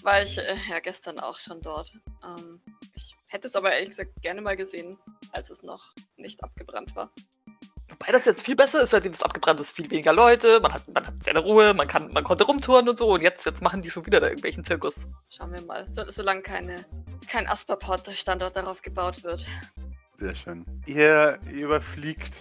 [0.04, 1.92] War ich äh, ja gestern auch schon dort.
[2.24, 2.62] Ähm,
[2.94, 4.98] ich hätte es aber ehrlich gesagt gerne mal gesehen,
[5.32, 7.10] als es noch nicht abgebrannt war.
[7.90, 10.88] Wobei das jetzt viel besser ist, seitdem es abgebrannt ist, viel weniger Leute, man hat,
[10.88, 13.82] man hat seine Ruhe, man, kann, man konnte rumtouren und so und jetzt, jetzt machen
[13.82, 15.06] die schon wieder da irgendwelchen Zirkus.
[15.32, 15.86] Schauen wir mal.
[15.92, 16.86] So, solange keine,
[17.30, 19.46] kein Asperport-Standort darauf gebaut wird.
[20.18, 20.66] Sehr schön.
[20.86, 22.34] Ihr, ihr überfliegt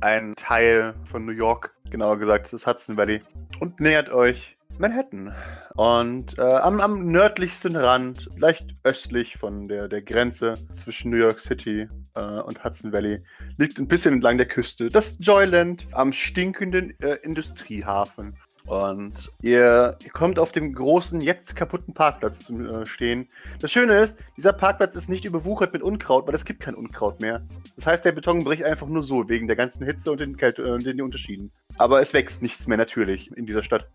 [0.00, 3.22] einen Teil von New York, genauer gesagt das Hudson Valley,
[3.60, 5.34] und nähert euch Manhattan.
[5.74, 11.40] Und äh, am, am nördlichsten Rand, leicht östlich von der, der Grenze zwischen New York
[11.40, 13.18] City äh, und Hudson Valley,
[13.58, 18.36] liegt ein bisschen entlang der Küste das Joyland am stinkenden äh, Industriehafen.
[18.66, 23.28] Und ihr, ihr kommt auf dem großen, jetzt kaputten Parkplatz zum äh, Stehen.
[23.60, 27.20] Das Schöne ist, dieser Parkplatz ist nicht überwuchert mit Unkraut, weil es gibt kein Unkraut
[27.20, 27.42] mehr.
[27.76, 30.62] Das heißt, der Beton bricht einfach nur so, wegen der ganzen Hitze und den, Kälte,
[30.62, 31.52] äh, den Unterschieden.
[31.78, 33.88] Aber es wächst nichts mehr natürlich in dieser Stadt.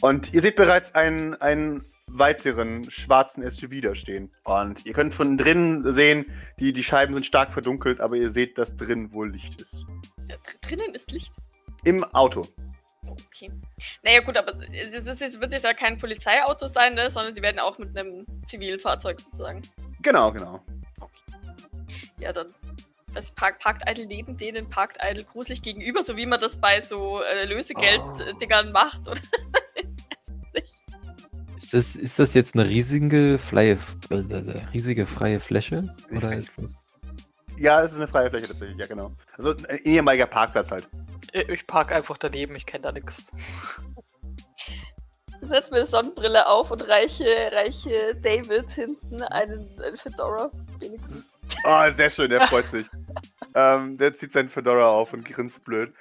[0.00, 4.30] Und ihr seht bereits einen, einen weiteren schwarzen SUV da stehen.
[4.44, 6.26] Und ihr könnt von drinnen sehen,
[6.58, 9.84] die, die Scheiben sind stark verdunkelt, aber ihr seht, dass drin wohl Licht ist.
[10.62, 11.34] Drinnen ist Licht.
[11.84, 12.46] Im Auto.
[13.08, 13.50] Okay.
[14.02, 17.42] Naja, gut, aber es, es, es wird jetzt ja kein Polizeiauto sein, ne, sondern sie
[17.42, 19.62] werden auch mit einem Zivilfahrzeug sozusagen.
[20.02, 20.60] Genau, genau.
[22.18, 22.46] Ja, dann.
[23.12, 26.80] Das parkt, parkt Idle neben denen, parkt Idle gruselig gegenüber, so wie man das bei
[26.80, 29.20] so äh, Lösegeld-Dingern macht, oder?
[31.56, 33.78] Ist das, ist das jetzt eine riesige, freie,
[34.10, 34.16] äh,
[34.74, 35.94] riesige freie Fläche?
[36.14, 36.42] Oder
[37.56, 39.12] Ja, es ist eine freie Fläche tatsächlich, ja genau.
[39.38, 40.86] Also ein ehemaliger Parkplatz halt.
[41.34, 43.32] Ich ich park einfach daneben, ich kenne da nichts.
[45.42, 50.50] setze mir eine Sonnenbrille auf und reiche, reiche David hinten einen, einen Fedora.
[50.78, 51.34] Wenigstens.
[51.66, 52.86] Oh, sehr schön, der freut sich.
[53.56, 55.92] ähm, der zieht seinen Fedora auf und grinst blöd.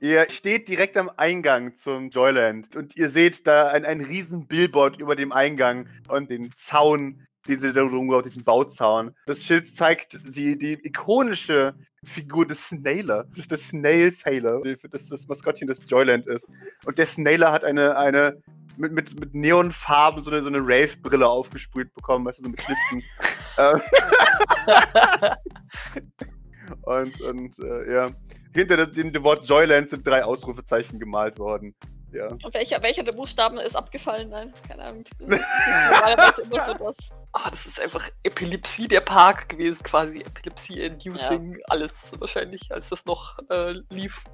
[0.00, 4.98] Ihr steht direkt am Eingang zum Joyland und ihr seht da ein, ein riesen Billboard
[4.98, 9.14] über dem Eingang und den Zaun, den sie da drumherum diesen Bauzaun.
[9.26, 11.74] Das Schild zeigt die, die ikonische
[12.04, 13.24] Figur des Snailer.
[13.30, 16.48] Das ist der Snail Sailor, das das Maskottchen des Joyland ist.
[16.84, 18.42] Und der Snailer hat eine, eine
[18.76, 22.60] mit, mit, mit Neonfarben so eine, so eine Rave-Brille aufgesprüht bekommen, weißt du, so mit
[22.60, 23.02] Schlitzen.
[23.60, 23.80] Ähm,
[26.82, 28.08] und und äh, ja,
[28.54, 31.74] hinter dem, dem Wort Joyland sind drei Ausrufezeichen gemalt worden.
[32.12, 32.28] Ja.
[32.52, 34.30] Welcher, welcher der Buchstaben ist abgefallen?
[34.30, 35.04] Nein, keine Ahnung.
[35.18, 35.46] Das ist
[35.90, 37.10] normalerweise immer so das.
[37.32, 40.20] Ah, das ist einfach Epilepsie der Park gewesen, quasi.
[40.20, 44.24] Epilepsie-inducing, alles wahrscheinlich, als das noch äh, lief.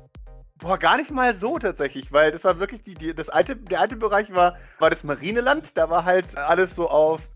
[0.58, 3.80] Boah, gar nicht mal so tatsächlich, weil das war wirklich die, die das alte, der
[3.80, 7.28] alte Bereich war, war das Marineland, da war halt alles so auf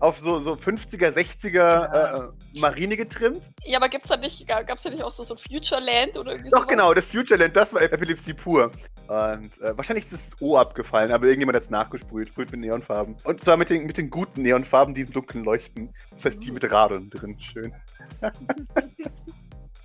[0.00, 2.16] auf so, so 50er, 60er ja.
[2.16, 2.28] äh,
[2.58, 3.40] Marine getrimmt.
[3.64, 6.50] Ja, aber gibt's da nicht, gab es da nicht auch so, so Futureland oder irgendwie
[6.50, 6.68] Doch, sowas?
[6.68, 8.72] genau, das Futureland, das war Epilepsie pur.
[9.08, 13.16] Und äh, wahrscheinlich ist das O abgefallen, aber irgendjemand hat es nachgesprüht, sprüht mit Neonfarben.
[13.24, 15.92] Und zwar mit den, mit den guten Neonfarben, die im Dunkeln leuchten.
[16.10, 17.72] Das heißt, die mit Radeln drin, schön.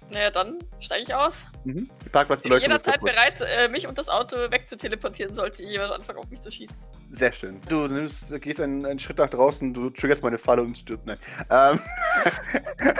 [0.09, 1.45] Naja, dann steige ich aus.
[1.65, 1.89] Mhm.
[2.05, 6.39] Die Parkplatzbeleuchtung Jederzeit bereit, äh, mich und das Auto wegzuteleportieren, sollte jemand anfangen, auf mich
[6.39, 6.75] zu schießen.
[7.11, 7.59] Sehr schön.
[7.67, 11.05] Du nimmst, gehst einen, einen Schritt nach draußen, du triggerst meine Falle und stirbt.
[11.05, 11.17] Nein.
[11.49, 11.79] Ähm,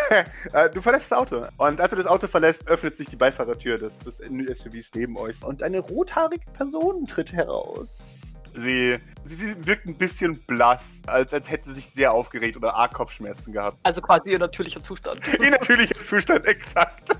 [0.54, 1.46] äh, du verlässt das Auto.
[1.58, 5.42] Und als du das Auto verlässt, öffnet sich die Beifahrertür des, des SUVs neben euch.
[5.44, 8.34] Und eine rothaarige Person tritt heraus.
[8.58, 12.74] Sie, sie, sie wirkt ein bisschen blass, als, als hätte sie sich sehr aufgeregt oder
[12.76, 13.78] arg Kopfschmerzen gehabt.
[13.84, 15.22] Also quasi ihr natürlicher Zustand.
[15.40, 17.16] ihr natürlicher Zustand, exakt.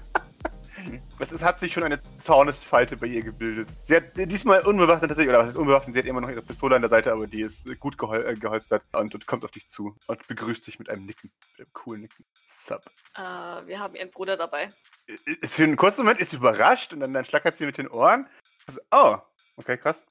[1.20, 3.68] Es, es, hat sich schon eine Zornesfalte bei ihr gebildet.
[3.84, 6.76] Sie hat diesmal unbewaffnet tatsächlich, oder was ist unbewaffnet, sie hat immer noch ihre Pistole
[6.76, 9.68] an der Seite, aber die ist gut gehol äh, geholstert und, und, kommt auf dich
[9.68, 12.26] zu und begrüßt dich mit einem Nicken, mit einem coolen Nicken.
[12.48, 12.82] Sup.
[13.16, 14.70] Uh, wir haben ihren Bruder dabei.
[15.42, 17.90] Ist für einen kurzen Moment ist sie überrascht und dann, dann schlackert sie mit den
[17.90, 18.28] Ohren.
[18.66, 19.18] Also, oh,
[19.58, 20.04] okay, krass.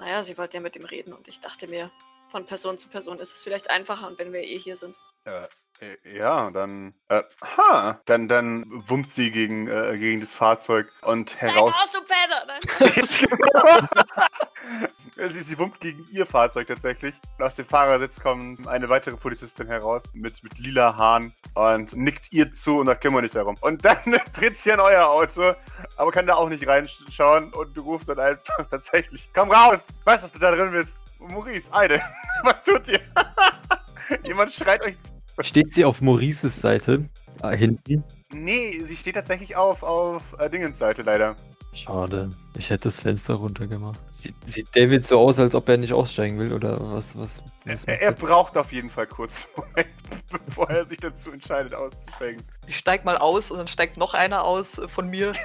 [0.00, 1.90] Naja, sie wollte ja mit ihm reden und ich dachte mir,
[2.30, 4.96] von Person zu Person ist es vielleicht einfacher und wenn wir eh hier sind.
[5.24, 5.46] Äh,
[5.84, 6.94] äh, ja, dann.
[7.08, 8.00] Äh, ha!
[8.06, 11.74] Dann, dann wummt sie gegen, äh, gegen das Fahrzeug und heraus.
[12.08, 12.62] Dein
[15.30, 17.14] sie, sie wummt gegen ihr Fahrzeug tatsächlich.
[17.38, 22.32] Und aus dem Fahrersitz kommt eine weitere Polizistin heraus mit, mit lila Haaren und nickt
[22.32, 23.56] ihr zu und sagt, kümmere nicht darum.
[23.60, 23.98] Und dann
[24.32, 25.54] tritt sie an euer Auto,
[25.96, 29.88] aber kann da auch nicht reinschauen und ruft dann einfach tatsächlich, komm raus!
[30.04, 31.02] Weißt du, dass du da drin bist?
[31.18, 32.00] Maurice, Eide,
[32.42, 33.00] was tut ihr?
[34.24, 34.96] Jemand schreit euch
[35.40, 37.08] Steht sie auf Maurices Seite?
[37.42, 38.04] Äh, hinten?
[38.32, 41.34] Nee, sie steht tatsächlich auf, auf äh, Dingens Seite leider.
[41.72, 42.30] Schade.
[42.56, 43.98] Ich hätte das Fenster runtergemacht.
[44.10, 47.16] Sieht, sieht David so aus, als ob er nicht aussteigen will, oder was?
[47.16, 49.46] was, was er, er braucht auf jeden Fall kurz
[50.46, 52.42] bevor er sich dazu entscheidet, auszusteigen.
[52.66, 55.32] Ich steig mal aus und dann steigt noch einer aus von mir.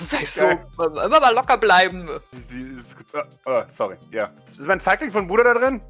[0.00, 2.08] Sag ich so, immer mal locker bleiben.
[2.32, 4.30] Sie ist, oh, oh, sorry, ja.
[4.44, 5.80] Ist mein Feigling von Bruder da drin?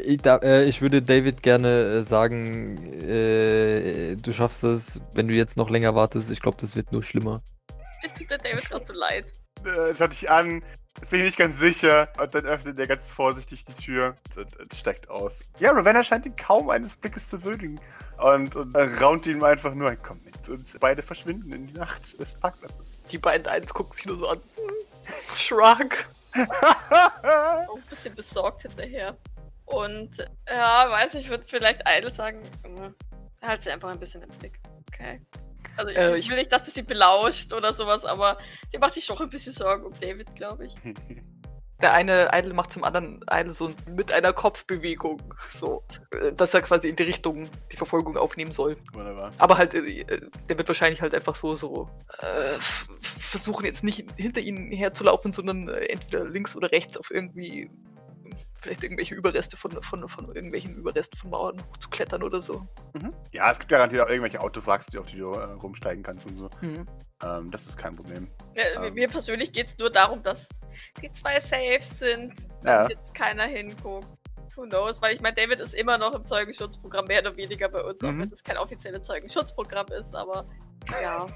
[0.00, 5.34] Ich, da, äh, ich würde David gerne äh, sagen, äh, du schaffst es, wenn du
[5.34, 6.30] jetzt noch länger wartest.
[6.30, 7.42] Ich glaube, das wird nur schlimmer.
[8.08, 9.32] Tut der David gerade so leid.
[9.64, 10.62] Äh, schaut dich an,
[11.00, 14.74] ist sich nicht ganz sicher und dann öffnet er ganz vorsichtig die Tür und, und
[14.74, 15.42] steigt aus.
[15.58, 17.80] Ja, Ravenna scheint ihn kaum eines Blickes zu würdigen
[18.18, 22.18] und, und raunt ihm einfach nur ein Komm mit und beide verschwinden in die Nacht
[22.20, 22.94] des Parkplatzes.
[23.10, 24.40] Die beiden eins gucken sich nur so an.
[25.36, 26.06] Shrug.
[26.34, 29.16] Auch ein bisschen besorgt hinterher.
[29.66, 34.30] Und ja, weiß ich, würde vielleicht Idle sagen, äh, halt sie einfach ein bisschen im
[34.30, 34.58] Blick.
[34.88, 35.20] Okay.
[35.76, 38.38] Also ich, äh, ich, will nicht, dass du sie belauscht oder sowas, aber
[38.70, 40.74] sie macht sich schon ein bisschen Sorgen um David, glaube ich.
[41.82, 45.20] Der eine Idle macht zum anderen Idle so mit einer Kopfbewegung,
[45.50, 48.76] so, äh, dass er quasi in die Richtung die Verfolgung aufnehmen soll.
[48.92, 49.32] Wunderbar.
[49.38, 50.04] Aber halt, äh,
[50.48, 52.56] der wird wahrscheinlich halt einfach so, so äh,
[53.00, 57.68] versuchen jetzt nicht hinter ihnen herzulaufen, sondern äh, entweder links oder rechts auf irgendwie
[58.62, 62.66] vielleicht irgendwelche Überreste von, von, von irgendwelchen Überresten von Mauern zu klettern oder so.
[62.94, 63.12] Mhm.
[63.32, 66.48] Ja, es gibt garantiert auch irgendwelche Autowracks, auf die du äh, rumsteigen kannst und so.
[66.60, 66.86] Mhm.
[67.22, 68.28] Ähm, das ist kein Problem.
[68.54, 70.48] Ja, ähm, mir persönlich geht es nur darum, dass
[71.02, 72.88] die zwei safe sind, ja.
[72.88, 74.08] jetzt keiner hinguckt.
[74.54, 75.00] Who knows?
[75.00, 78.08] Weil ich meine, David ist immer noch im Zeugenschutzprogramm mehr oder weniger bei uns, mhm.
[78.08, 80.46] auch wenn es kein offizielles Zeugenschutzprogramm ist, aber
[81.02, 81.26] ja.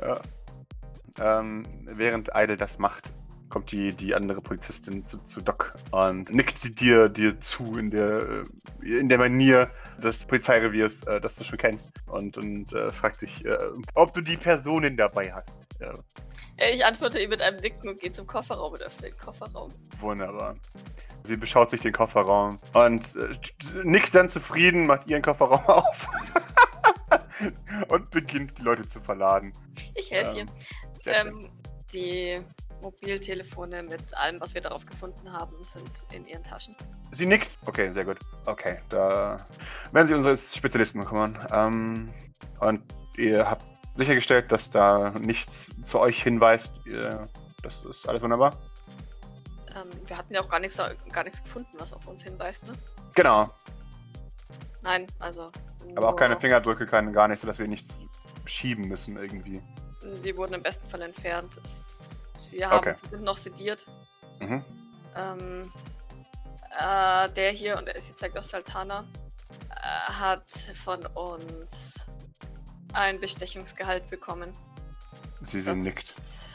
[0.02, 0.20] ja.
[1.18, 3.12] Ähm, während Idle das macht,
[3.50, 8.44] kommt die, die andere Polizistin zu, zu Doc und nickt dir, dir zu in der,
[8.80, 9.70] in der Manier
[10.02, 11.90] des Polizeireviers, äh, das du schon kennst.
[12.06, 13.58] Und, und äh, fragt dich, äh,
[13.94, 15.60] ob du die Personen dabei hast.
[15.80, 15.92] Ja.
[16.72, 19.72] Ich antworte ihm mit einem Nicken und gehe zum Kofferraum und öffne den Kofferraum.
[19.98, 20.56] Wunderbar.
[21.24, 26.08] Sie beschaut sich den Kofferraum und äh, nickt dann zufrieden, macht ihren Kofferraum auf
[27.88, 29.52] und beginnt die Leute zu verladen.
[29.94, 30.48] Ich helfe ähm,
[31.06, 31.12] ihr.
[31.12, 31.50] Ähm,
[31.92, 32.40] die
[32.82, 36.74] Mobiltelefone mit allem, was wir darauf gefunden haben, sind in ihren Taschen.
[37.12, 37.48] Sie nickt.
[37.66, 38.18] Okay, sehr gut.
[38.46, 39.36] Okay, da
[39.92, 41.38] werden Sie unsere Spezialisten kümmern.
[41.52, 42.12] Ähm,
[42.60, 42.82] und
[43.16, 43.64] ihr habt
[43.96, 46.72] sichergestellt, dass da nichts zu euch hinweist.
[47.62, 48.56] Das ist alles wunderbar.
[49.76, 50.80] Ähm, wir hatten ja auch gar nichts,
[51.12, 52.72] gar nichts gefunden, was auf uns hinweist, ne?
[53.14, 53.50] Genau.
[54.82, 55.50] Nein, also.
[55.96, 58.00] Aber auch keine Fingerdrücke, keine, gar nichts, sodass wir nichts
[58.46, 59.60] schieben müssen irgendwie.
[60.24, 61.60] Die wurden im besten Fall entfernt.
[61.62, 61.99] Es,
[62.50, 62.94] sie haben okay.
[63.10, 63.86] sind noch sediert.
[64.40, 64.64] Mhm.
[65.16, 65.72] Ähm,
[66.78, 69.04] äh, der hier, und sie zeigt auf Saltana,
[69.70, 70.50] äh, hat
[70.84, 72.06] von uns
[72.92, 74.52] ein Bestechungsgehalt bekommen.
[75.40, 76.50] Sie sind nickt.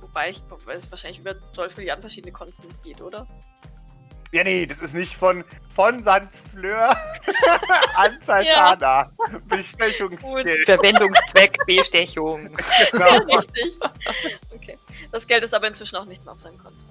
[0.00, 3.26] Wobei ich, weil es wahrscheinlich über 12 Milliarden verschiedene Konten geht, oder?
[4.34, 6.26] Ja, nee, das ist nicht von, von St.
[6.50, 6.96] Fleur
[7.94, 8.76] an Saltana.
[8.80, 9.12] Ja.
[9.46, 10.64] Bestechungsgeld.
[10.64, 12.50] Verwendungszweck Bestechung.
[12.90, 13.18] Genau.
[13.36, 13.78] Richtig.
[14.52, 14.76] Okay.
[15.12, 16.84] Das Geld ist aber inzwischen auch nicht mehr auf seinem Konto.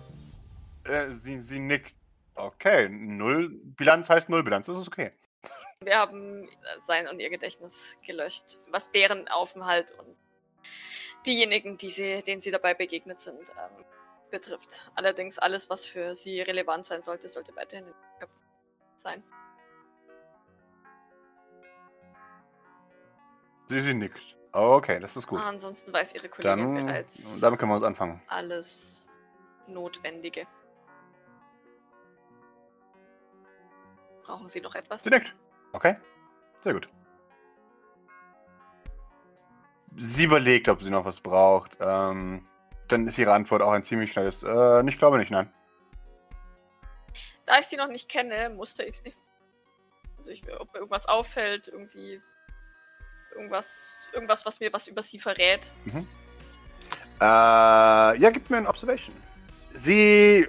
[0.85, 1.93] Äh, sie, sie nickt.
[2.35, 5.11] Okay, Null Bilanz heißt Null Bilanz, das ist okay.
[5.81, 6.47] Wir haben
[6.79, 10.15] sein und ihr Gedächtnis gelöscht, was deren Aufenthalt und
[11.25, 13.83] diejenigen, die sie, denen sie dabei begegnet sind, ähm,
[14.33, 14.91] betrifft.
[14.95, 18.41] Allerdings alles, was für sie relevant sein sollte, sollte weiterhin in den Köpfen
[18.97, 19.23] sein.
[23.69, 24.19] Sie, sie nickt.
[24.51, 25.39] Okay, das ist gut.
[25.39, 27.39] Ah, ansonsten weiß ihre Kollegin Dann, bereits.
[27.39, 28.21] Damit können wir uns anfangen.
[28.27, 29.07] Alles
[29.67, 30.47] Notwendige.
[34.23, 35.03] Brauchen Sie noch etwas?
[35.03, 35.35] Sie nickt.
[35.73, 35.95] Okay,
[36.61, 36.89] sehr gut.
[39.95, 41.77] Sie überlegt, ob sie noch was braucht.
[41.79, 42.47] Ähm,
[42.87, 44.43] dann ist ihre Antwort auch ein ziemlich schnelles.
[44.43, 45.51] Äh, ich glaube nicht, nein.
[47.45, 49.13] Da ich sie noch nicht kenne, musste ich sie.
[50.17, 52.21] Also, ich, ob mir irgendwas auffällt, irgendwie.
[53.35, 55.71] Irgendwas, irgendwas, was mir was über sie verrät.
[55.85, 56.07] Mhm.
[57.19, 59.15] Äh, ja, gib mir ein Observation.
[59.69, 60.47] Sie.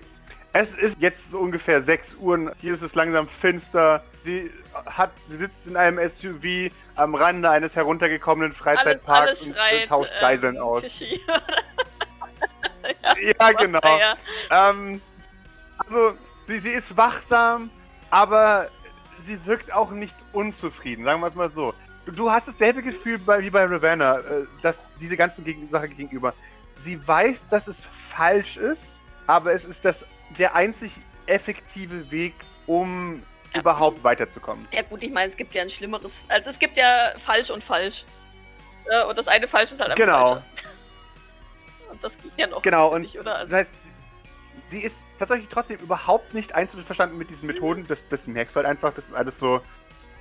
[0.52, 2.54] Es ist jetzt so ungefähr 6 Uhr.
[2.60, 4.04] Hier ist es langsam finster.
[4.22, 4.52] Sie
[4.86, 10.56] hat, sie sitzt in einem SUV am Rande eines heruntergekommenen Freizeitparks und schreit, tauscht Geiseln
[10.56, 10.84] ähm, aus.
[13.20, 13.80] Ja, genau.
[13.82, 14.14] Ja.
[14.50, 15.00] Ähm,
[15.78, 16.14] also,
[16.46, 17.70] sie, sie ist wachsam,
[18.10, 18.68] aber
[19.18, 21.74] sie wirkt auch nicht unzufrieden, sagen wir es mal so.
[22.06, 26.34] Du hast dasselbe Gefühl bei, wie bei Ravenna, äh, dass diese ganze Sache gegenüber.
[26.76, 30.04] Sie weiß, dass es falsch ist, aber es ist das,
[30.38, 30.92] der einzig
[31.26, 32.34] effektive Weg,
[32.66, 33.60] um ja.
[33.60, 34.66] überhaupt weiterzukommen.
[34.72, 36.24] Ja gut, ich meine, es gibt ja ein schlimmeres.
[36.28, 38.04] Also es gibt ja falsch und falsch.
[39.08, 40.26] Und das eine falsch ist halt einfach genau.
[40.26, 40.44] falsch.
[41.94, 42.62] Und das geht ja noch.
[42.62, 43.38] Genau, und nicht, oder?
[43.38, 43.76] das heißt,
[44.68, 47.86] sie ist tatsächlich trotzdem überhaupt nicht einzuverstanden mit diesen Methoden.
[47.86, 48.92] Das, das merkst du halt einfach.
[48.92, 49.60] Das ist alles so.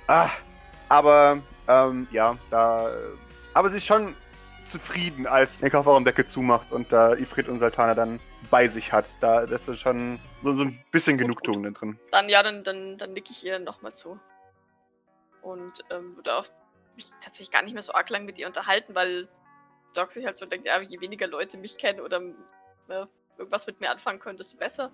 [0.06, 0.30] Ah,
[0.88, 2.90] aber, ähm, ja, da.
[3.54, 4.14] Aber sie ist schon
[4.62, 9.06] zufrieden, als den Kofferraumdecke zumacht und da Ifrit und Saltana dann bei sich hat.
[9.20, 11.98] Da das ist schon so, so ein bisschen Genugtuung drin.
[12.12, 14.20] Dann ja, dann, dann, dann nicke ich ihr nochmal zu.
[15.42, 16.46] Und ähm, würde auch
[16.94, 19.28] mich tatsächlich gar nicht mehr so arg lang mit ihr unterhalten, weil
[19.94, 23.80] Doc sich halt so denkt, ja, je weniger Leute mich kennen oder ne, irgendwas mit
[23.80, 24.90] mir anfangen können, desto besser.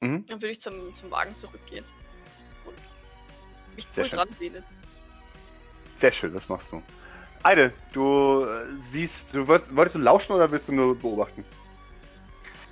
[0.00, 0.26] Mhm.
[0.26, 1.84] Dann würde ich zum, zum Wagen zurückgehen.
[2.64, 2.76] Und
[3.76, 4.64] mich Sehr cool dran wählen.
[5.96, 6.82] Sehr schön, das machst du.
[7.42, 11.44] Eide, du äh, siehst, du wolltest, wolltest du lauschen oder willst du nur beobachten?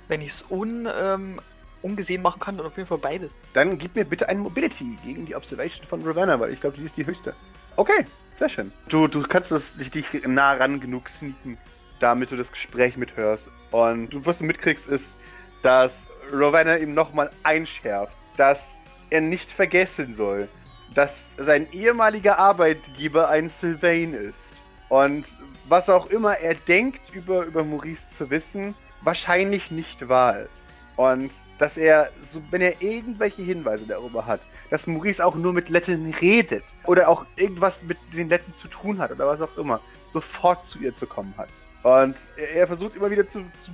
[0.07, 1.39] Wenn ich es un, ähm,
[1.81, 3.43] ungesehen machen kann, dann auf jeden Fall beides.
[3.53, 6.85] Dann gib mir bitte ein Mobility gegen die Observation von Ravenna, weil ich glaube, die
[6.85, 7.35] ist die höchste.
[7.75, 8.05] Okay,
[8.35, 8.71] sehr schön.
[8.87, 11.57] Du, du kannst das, dich nah ran genug sneaken,
[11.99, 13.49] damit du das Gespräch mithörst.
[13.71, 15.17] Und du, was du mitkriegst, ist,
[15.61, 20.47] dass Ravenna ihm nochmal einschärft, dass er nicht vergessen soll,
[20.93, 24.55] dass sein ehemaliger Arbeitgeber ein Sylvain ist.
[24.87, 25.37] Und
[25.67, 30.68] was auch immer er denkt, über, über Maurice zu wissen, wahrscheinlich nicht wahr ist.
[30.99, 35.69] Und dass er, so, wenn er irgendwelche Hinweise darüber hat, dass Maurice auch nur mit
[35.69, 39.79] Letten redet oder auch irgendwas mit den Letten zu tun hat oder was auch immer,
[40.09, 41.47] sofort zu ihr zu kommen hat.
[41.83, 42.17] Und
[42.53, 43.71] er versucht immer wieder zu, zu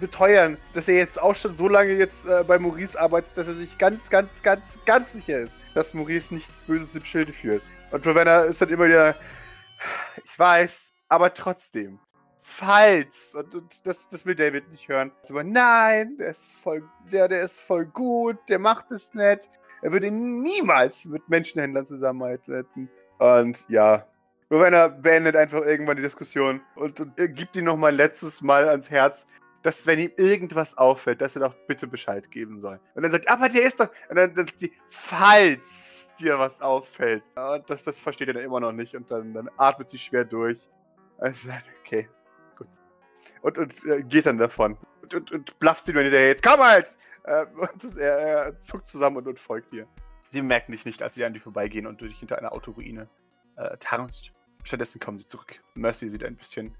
[0.00, 3.54] beteuern, dass er jetzt auch schon so lange jetzt äh, bei Maurice arbeitet, dass er
[3.54, 7.62] sich ganz, ganz, ganz, ganz sicher ist, dass Maurice nichts Böses im Schilde führt.
[7.92, 9.14] Und Ravenna ist dann immer wieder,
[10.24, 12.00] ich weiß, aber trotzdem.
[12.46, 15.10] Falls, und, und das, das will David nicht hören.
[15.30, 19.48] Aber nein, der ist voll, der, der ist voll gut, der macht es nett.
[19.80, 22.90] Er würde niemals mit Menschenhändlern zusammenarbeiten.
[23.18, 24.06] Und ja,
[24.50, 28.68] Rowena beendet einfach irgendwann die Diskussion und, und gibt ihm noch mal ein letztes Mal
[28.68, 29.26] ans Herz,
[29.62, 32.78] dass wenn ihm irgendwas auffällt, dass er doch bitte Bescheid geben soll.
[32.94, 37.24] Und dann sagt, aber der ist doch, und dann das die, falls dir was auffällt.
[37.36, 40.26] Und das, das versteht er dann immer noch nicht und dann, dann atmet sie schwer
[40.26, 40.68] durch.
[41.16, 41.48] Also,
[41.80, 42.06] okay.
[43.42, 44.76] Und, und äh, geht dann davon.
[45.02, 46.96] Und, und, und blafft sie nur hinterher, jetzt komm halt!
[47.24, 49.86] Äh, und er, er, zuckt zusammen und, und folgt ihr.
[50.30, 53.08] Sie merken dich nicht, als sie an dir vorbeigehen und du dich hinter einer Autoruine
[53.56, 54.32] äh, tarnst.
[54.62, 55.60] Stattdessen kommen sie zurück.
[55.74, 56.74] Mercy sieht ein bisschen,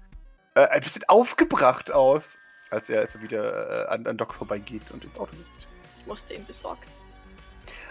[0.55, 2.37] äh, ein bisschen aufgebracht aus,
[2.69, 5.67] als er, als er wieder äh, an, an Doc vorbeigeht und ins Auto sitzt.
[5.99, 6.81] Ich musste ihn besorgen.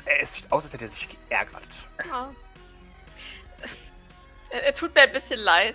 [0.05, 1.62] Äh, es sieht aus, als hätte er sich geärgert.
[2.07, 2.32] Ja.
[4.50, 5.74] Er, er tut mir ein bisschen leid.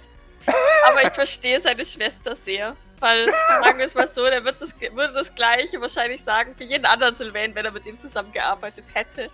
[0.87, 2.75] Aber ich verstehe seine Schwester sehr.
[2.99, 6.65] Weil, sagen wir es mal so, der wird das, würde das Gleiche wahrscheinlich sagen für
[6.65, 9.29] jeden anderen Sylvain, wenn er mit ihm zusammengearbeitet hätte.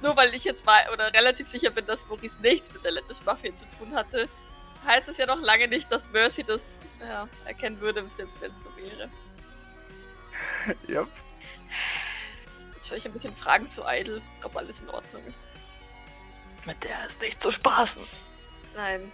[0.00, 3.22] Nur weil ich jetzt war oder relativ sicher bin, dass Maurice nichts mit der letzten
[3.24, 4.28] Mafia zu tun hatte,
[4.86, 8.62] heißt es ja noch lange nicht, dass Mercy das ja, erkennen würde, selbst wenn es
[8.62, 9.10] so wäre.
[10.88, 11.08] Yep.
[12.80, 15.40] Ich ein bisschen Fragen zu Idle, ob alles in Ordnung ist.
[16.66, 18.02] Mit der ist nicht zu spaßen.
[18.76, 19.10] Nein.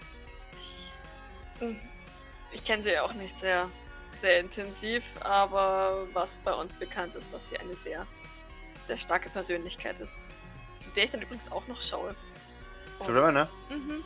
[2.53, 3.69] Ich, kenne sie ja auch nicht sehr,
[4.17, 8.07] sehr intensiv, aber was bei uns bekannt ist, dass sie eine sehr,
[8.85, 10.19] sehr starke Persönlichkeit ist.
[10.77, 12.15] Zu der ich dann übrigens auch noch schaue.
[13.01, 13.49] Zu River, ne?
[13.69, 14.05] Mhm.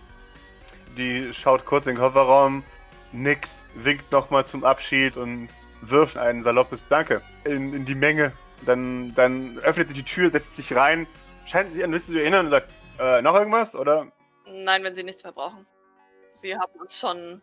[0.96, 2.62] Die schaut kurz in den Kofferraum,
[3.12, 5.48] nickt, winkt nochmal zum Abschied und
[5.80, 8.32] wirft ein saloppes Danke in, in die Menge.
[8.66, 11.06] Dann, dann öffnet sie die Tür, setzt sich rein,
[11.44, 14.06] scheint sich an nichts zu erinnern und sagt, äh, noch irgendwas, oder?
[14.46, 15.66] Nein, wenn sie nichts mehr brauchen.
[16.34, 17.40] Sie haben uns schon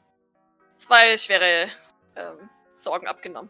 [0.76, 1.70] zwei schwere
[2.16, 3.50] ähm, Sorgen abgenommen.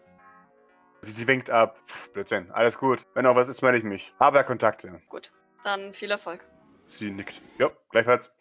[1.02, 1.78] Sie, sie winkt ab.
[1.88, 3.06] Pff, Blödsinn, alles gut.
[3.16, 4.14] Wenn noch was ist, melde ich mich.
[4.20, 5.02] Habe Kontakte.
[5.10, 5.32] Gut,
[5.64, 6.46] dann viel Erfolg.
[6.86, 7.42] Sie nickt.
[7.58, 8.32] Ja, gleichfalls.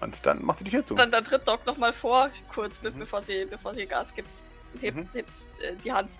[0.00, 0.94] Und dann macht sie die Tür zu.
[0.94, 3.00] Dann, dann tritt Doc nochmal vor, kurz mit, Mhm.
[3.00, 4.28] bevor, sie, bevor sie Gas gibt.
[4.72, 5.08] Und hebt, Mhm.
[5.12, 5.30] hebt
[5.62, 6.18] äh, die Hand.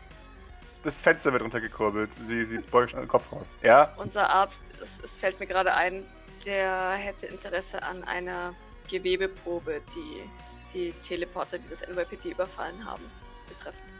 [0.82, 2.10] Das Fenster wird runtergekurbelt.
[2.26, 3.54] Sie, sie beugt den Kopf raus.
[3.62, 3.92] Ja?
[3.96, 6.04] Unser Arzt, es, es fällt mir gerade ein,
[6.46, 8.54] der hätte Interesse an einer
[8.90, 10.28] Gewebeprobe, die
[10.72, 13.02] die Teleporter, die das NYPD überfallen haben,
[13.48, 13.92] betreffend.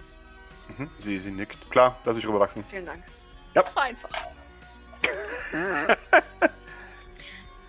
[0.79, 0.91] Mhm.
[0.99, 1.71] Sie, sie nickt.
[1.71, 2.65] Klar, lass ich rüberwachsen.
[2.69, 3.03] Vielen Dank.
[3.55, 3.63] Ja.
[3.63, 4.11] Das war einfach.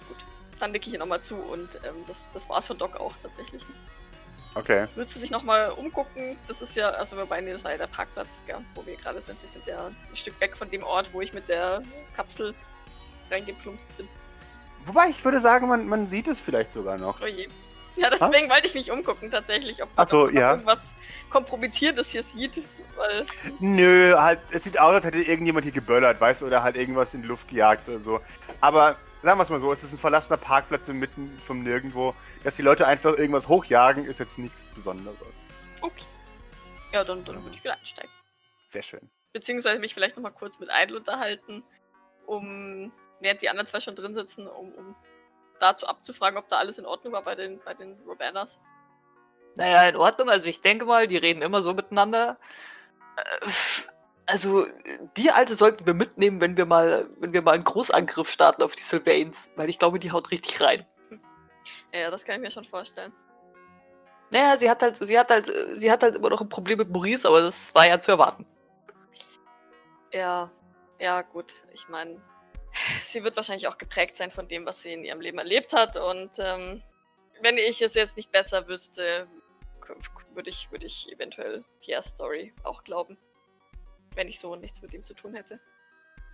[0.08, 0.18] Gut,
[0.60, 3.64] dann nicke ich ihr nochmal zu und ähm, das, das war's von Doc auch tatsächlich.
[4.54, 4.88] Okay.
[4.96, 6.38] Würdest du sich nochmal umgucken?
[6.46, 9.22] Das ist ja, also wobei, nee, das war ja der Parkplatz, gell, wo wir gerade
[9.22, 9.42] sind.
[9.42, 11.82] Wir sind ja ein Stück weg von dem Ort, wo ich mit der
[12.16, 12.54] Kapsel
[13.32, 14.10] reingeplumpst bin.
[14.86, 17.22] Wobei, ich würde sagen, man, man sieht es vielleicht sogar noch.
[17.22, 17.48] Oh je.
[17.98, 20.52] Ja, deswegen wollte ich mich umgucken tatsächlich, ob Ach so, man ja.
[20.52, 20.96] irgendwas
[21.30, 22.62] Kompromittiertes hier sieht,
[22.96, 23.26] weil
[23.60, 27.14] Nö, halt, es sieht aus, als hätte irgendjemand hier geböllert, weißt du, oder halt irgendwas
[27.14, 28.22] in die Luft gejagt oder so.
[28.62, 32.16] Aber sagen wir es mal so, es ist ein verlassener Parkplatz inmitten vom Nirgendwo.
[32.44, 35.18] Dass die Leute einfach irgendwas hochjagen, ist jetzt nichts Besonderes.
[35.82, 36.06] okay.
[36.92, 38.12] Ja, dann, dann würde ich wieder einsteigen.
[38.68, 39.10] Sehr schön.
[39.32, 41.64] Beziehungsweise mich vielleicht nochmal kurz mit Idle unterhalten,
[42.26, 44.96] um, während die anderen zwei schon drin sitzen, um, um
[45.60, 48.60] dazu abzufragen, ob da alles in Ordnung war bei den, bei den Robanas.
[49.56, 50.30] Naja, in Ordnung.
[50.30, 52.38] Also ich denke mal, die reden immer so miteinander.
[53.18, 53.50] Äh,
[54.28, 54.66] Also,
[55.18, 58.76] die Alte sollten wir mitnehmen, wenn wir mal, wenn wir mal einen Großangriff starten auf
[58.76, 60.86] die Sylvains, weil ich glaube, die haut richtig rein.
[61.92, 63.12] Ja, das kann ich mir schon vorstellen.
[64.30, 66.90] Naja, sie hat halt, sie hat halt, sie hat halt immer noch ein Problem mit
[66.90, 68.46] Maurice, aber das war ja zu erwarten.
[70.14, 70.50] Ja,
[70.98, 71.52] ja, gut.
[71.74, 72.22] Ich meine,
[73.00, 75.98] sie wird wahrscheinlich auch geprägt sein von dem, was sie in ihrem Leben erlebt hat.
[75.98, 76.82] Und ähm,
[77.42, 79.28] wenn ich es jetzt nicht besser wüsste,
[80.34, 83.18] würde ich, würde ich eventuell Pierre's Story auch glauben.
[84.16, 85.60] Wenn ich so nichts mit ihm zu tun hätte.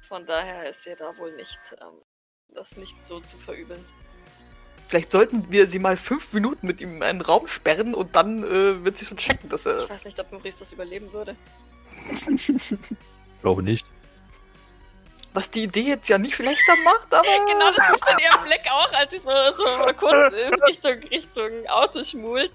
[0.02, 2.02] Von daher ist ihr da wohl nicht, ähm,
[2.54, 3.84] das nicht so zu verübeln.
[4.88, 8.44] Vielleicht sollten wir sie mal fünf Minuten mit ihm in einen Raum sperren und dann
[8.44, 9.84] äh, wird sie schon checken, dass er.
[9.84, 11.36] Ich weiß nicht, ob Maurice das überleben würde.
[13.42, 13.86] Glaube nicht.
[15.38, 17.28] Was die Idee jetzt ja nicht schlechter macht, aber.
[17.46, 20.34] genau, das ist dann ihr Blick auch, als sie so, so kurz
[20.68, 22.52] Richtung, Richtung Auto schmult.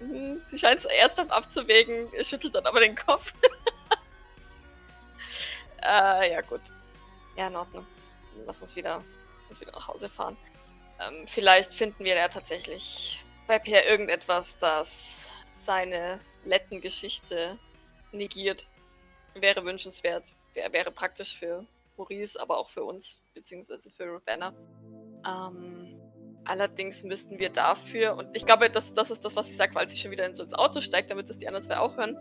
[0.00, 3.32] Mhm, Sie scheint es ernsthaft abzuwägen, schüttelt dann aber den Kopf.
[5.84, 6.60] äh, ja, gut.
[7.36, 7.86] Ja, in Ordnung.
[8.44, 9.00] Lass uns wieder,
[9.38, 10.36] lass uns wieder nach Hause fahren.
[11.06, 17.60] Ähm, vielleicht finden wir ja tatsächlich bei Pierre irgendetwas, das seine Letten-Geschichte
[18.10, 18.66] negiert.
[19.34, 20.24] Wäre wünschenswert.
[20.54, 21.64] Wär, wäre praktisch für
[21.96, 24.54] Maurice, aber auch für uns, beziehungsweise für Ravenna.
[25.26, 26.00] Ähm,
[26.44, 29.88] allerdings müssten wir dafür, und ich glaube, das, das ist das, was ich sage, weil
[29.88, 32.16] sie schon wieder ins Auto steigt, damit das die anderen zwei auch hören.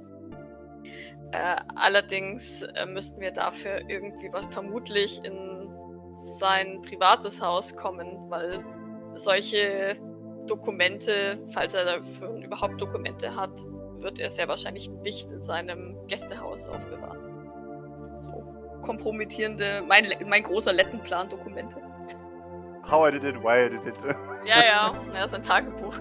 [1.31, 5.69] Äh, allerdings äh, müssten wir dafür irgendwie was vermutlich in
[6.15, 8.63] sein privates Haus kommen, weil
[9.15, 9.97] solche
[10.47, 13.61] Dokumente, falls er dafür überhaupt Dokumente hat,
[13.97, 17.22] wird er sehr wahrscheinlich nicht in seinem Gästehaus aufbewahren.
[18.83, 21.77] Kompromittierende, mein, mein großer Lettenplan-Dokumente.
[22.89, 23.95] How I did it, why I did it.
[24.45, 25.95] Ja, ja, ja, sein Tagebuch.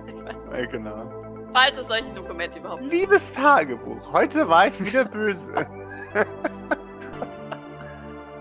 [0.53, 1.11] Ja, genau.
[1.55, 2.93] Falls es solche Dokumente überhaupt gibt.
[2.93, 5.67] Liebes Tagebuch, heute war ich wieder böse.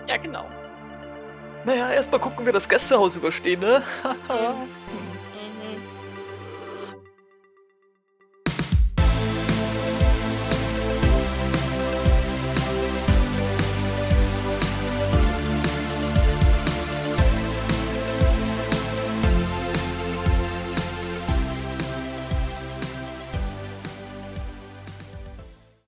[0.08, 0.46] Ja, genau.
[1.64, 3.84] Naja, erstmal gucken wir das Gästehaus überstehen, ne?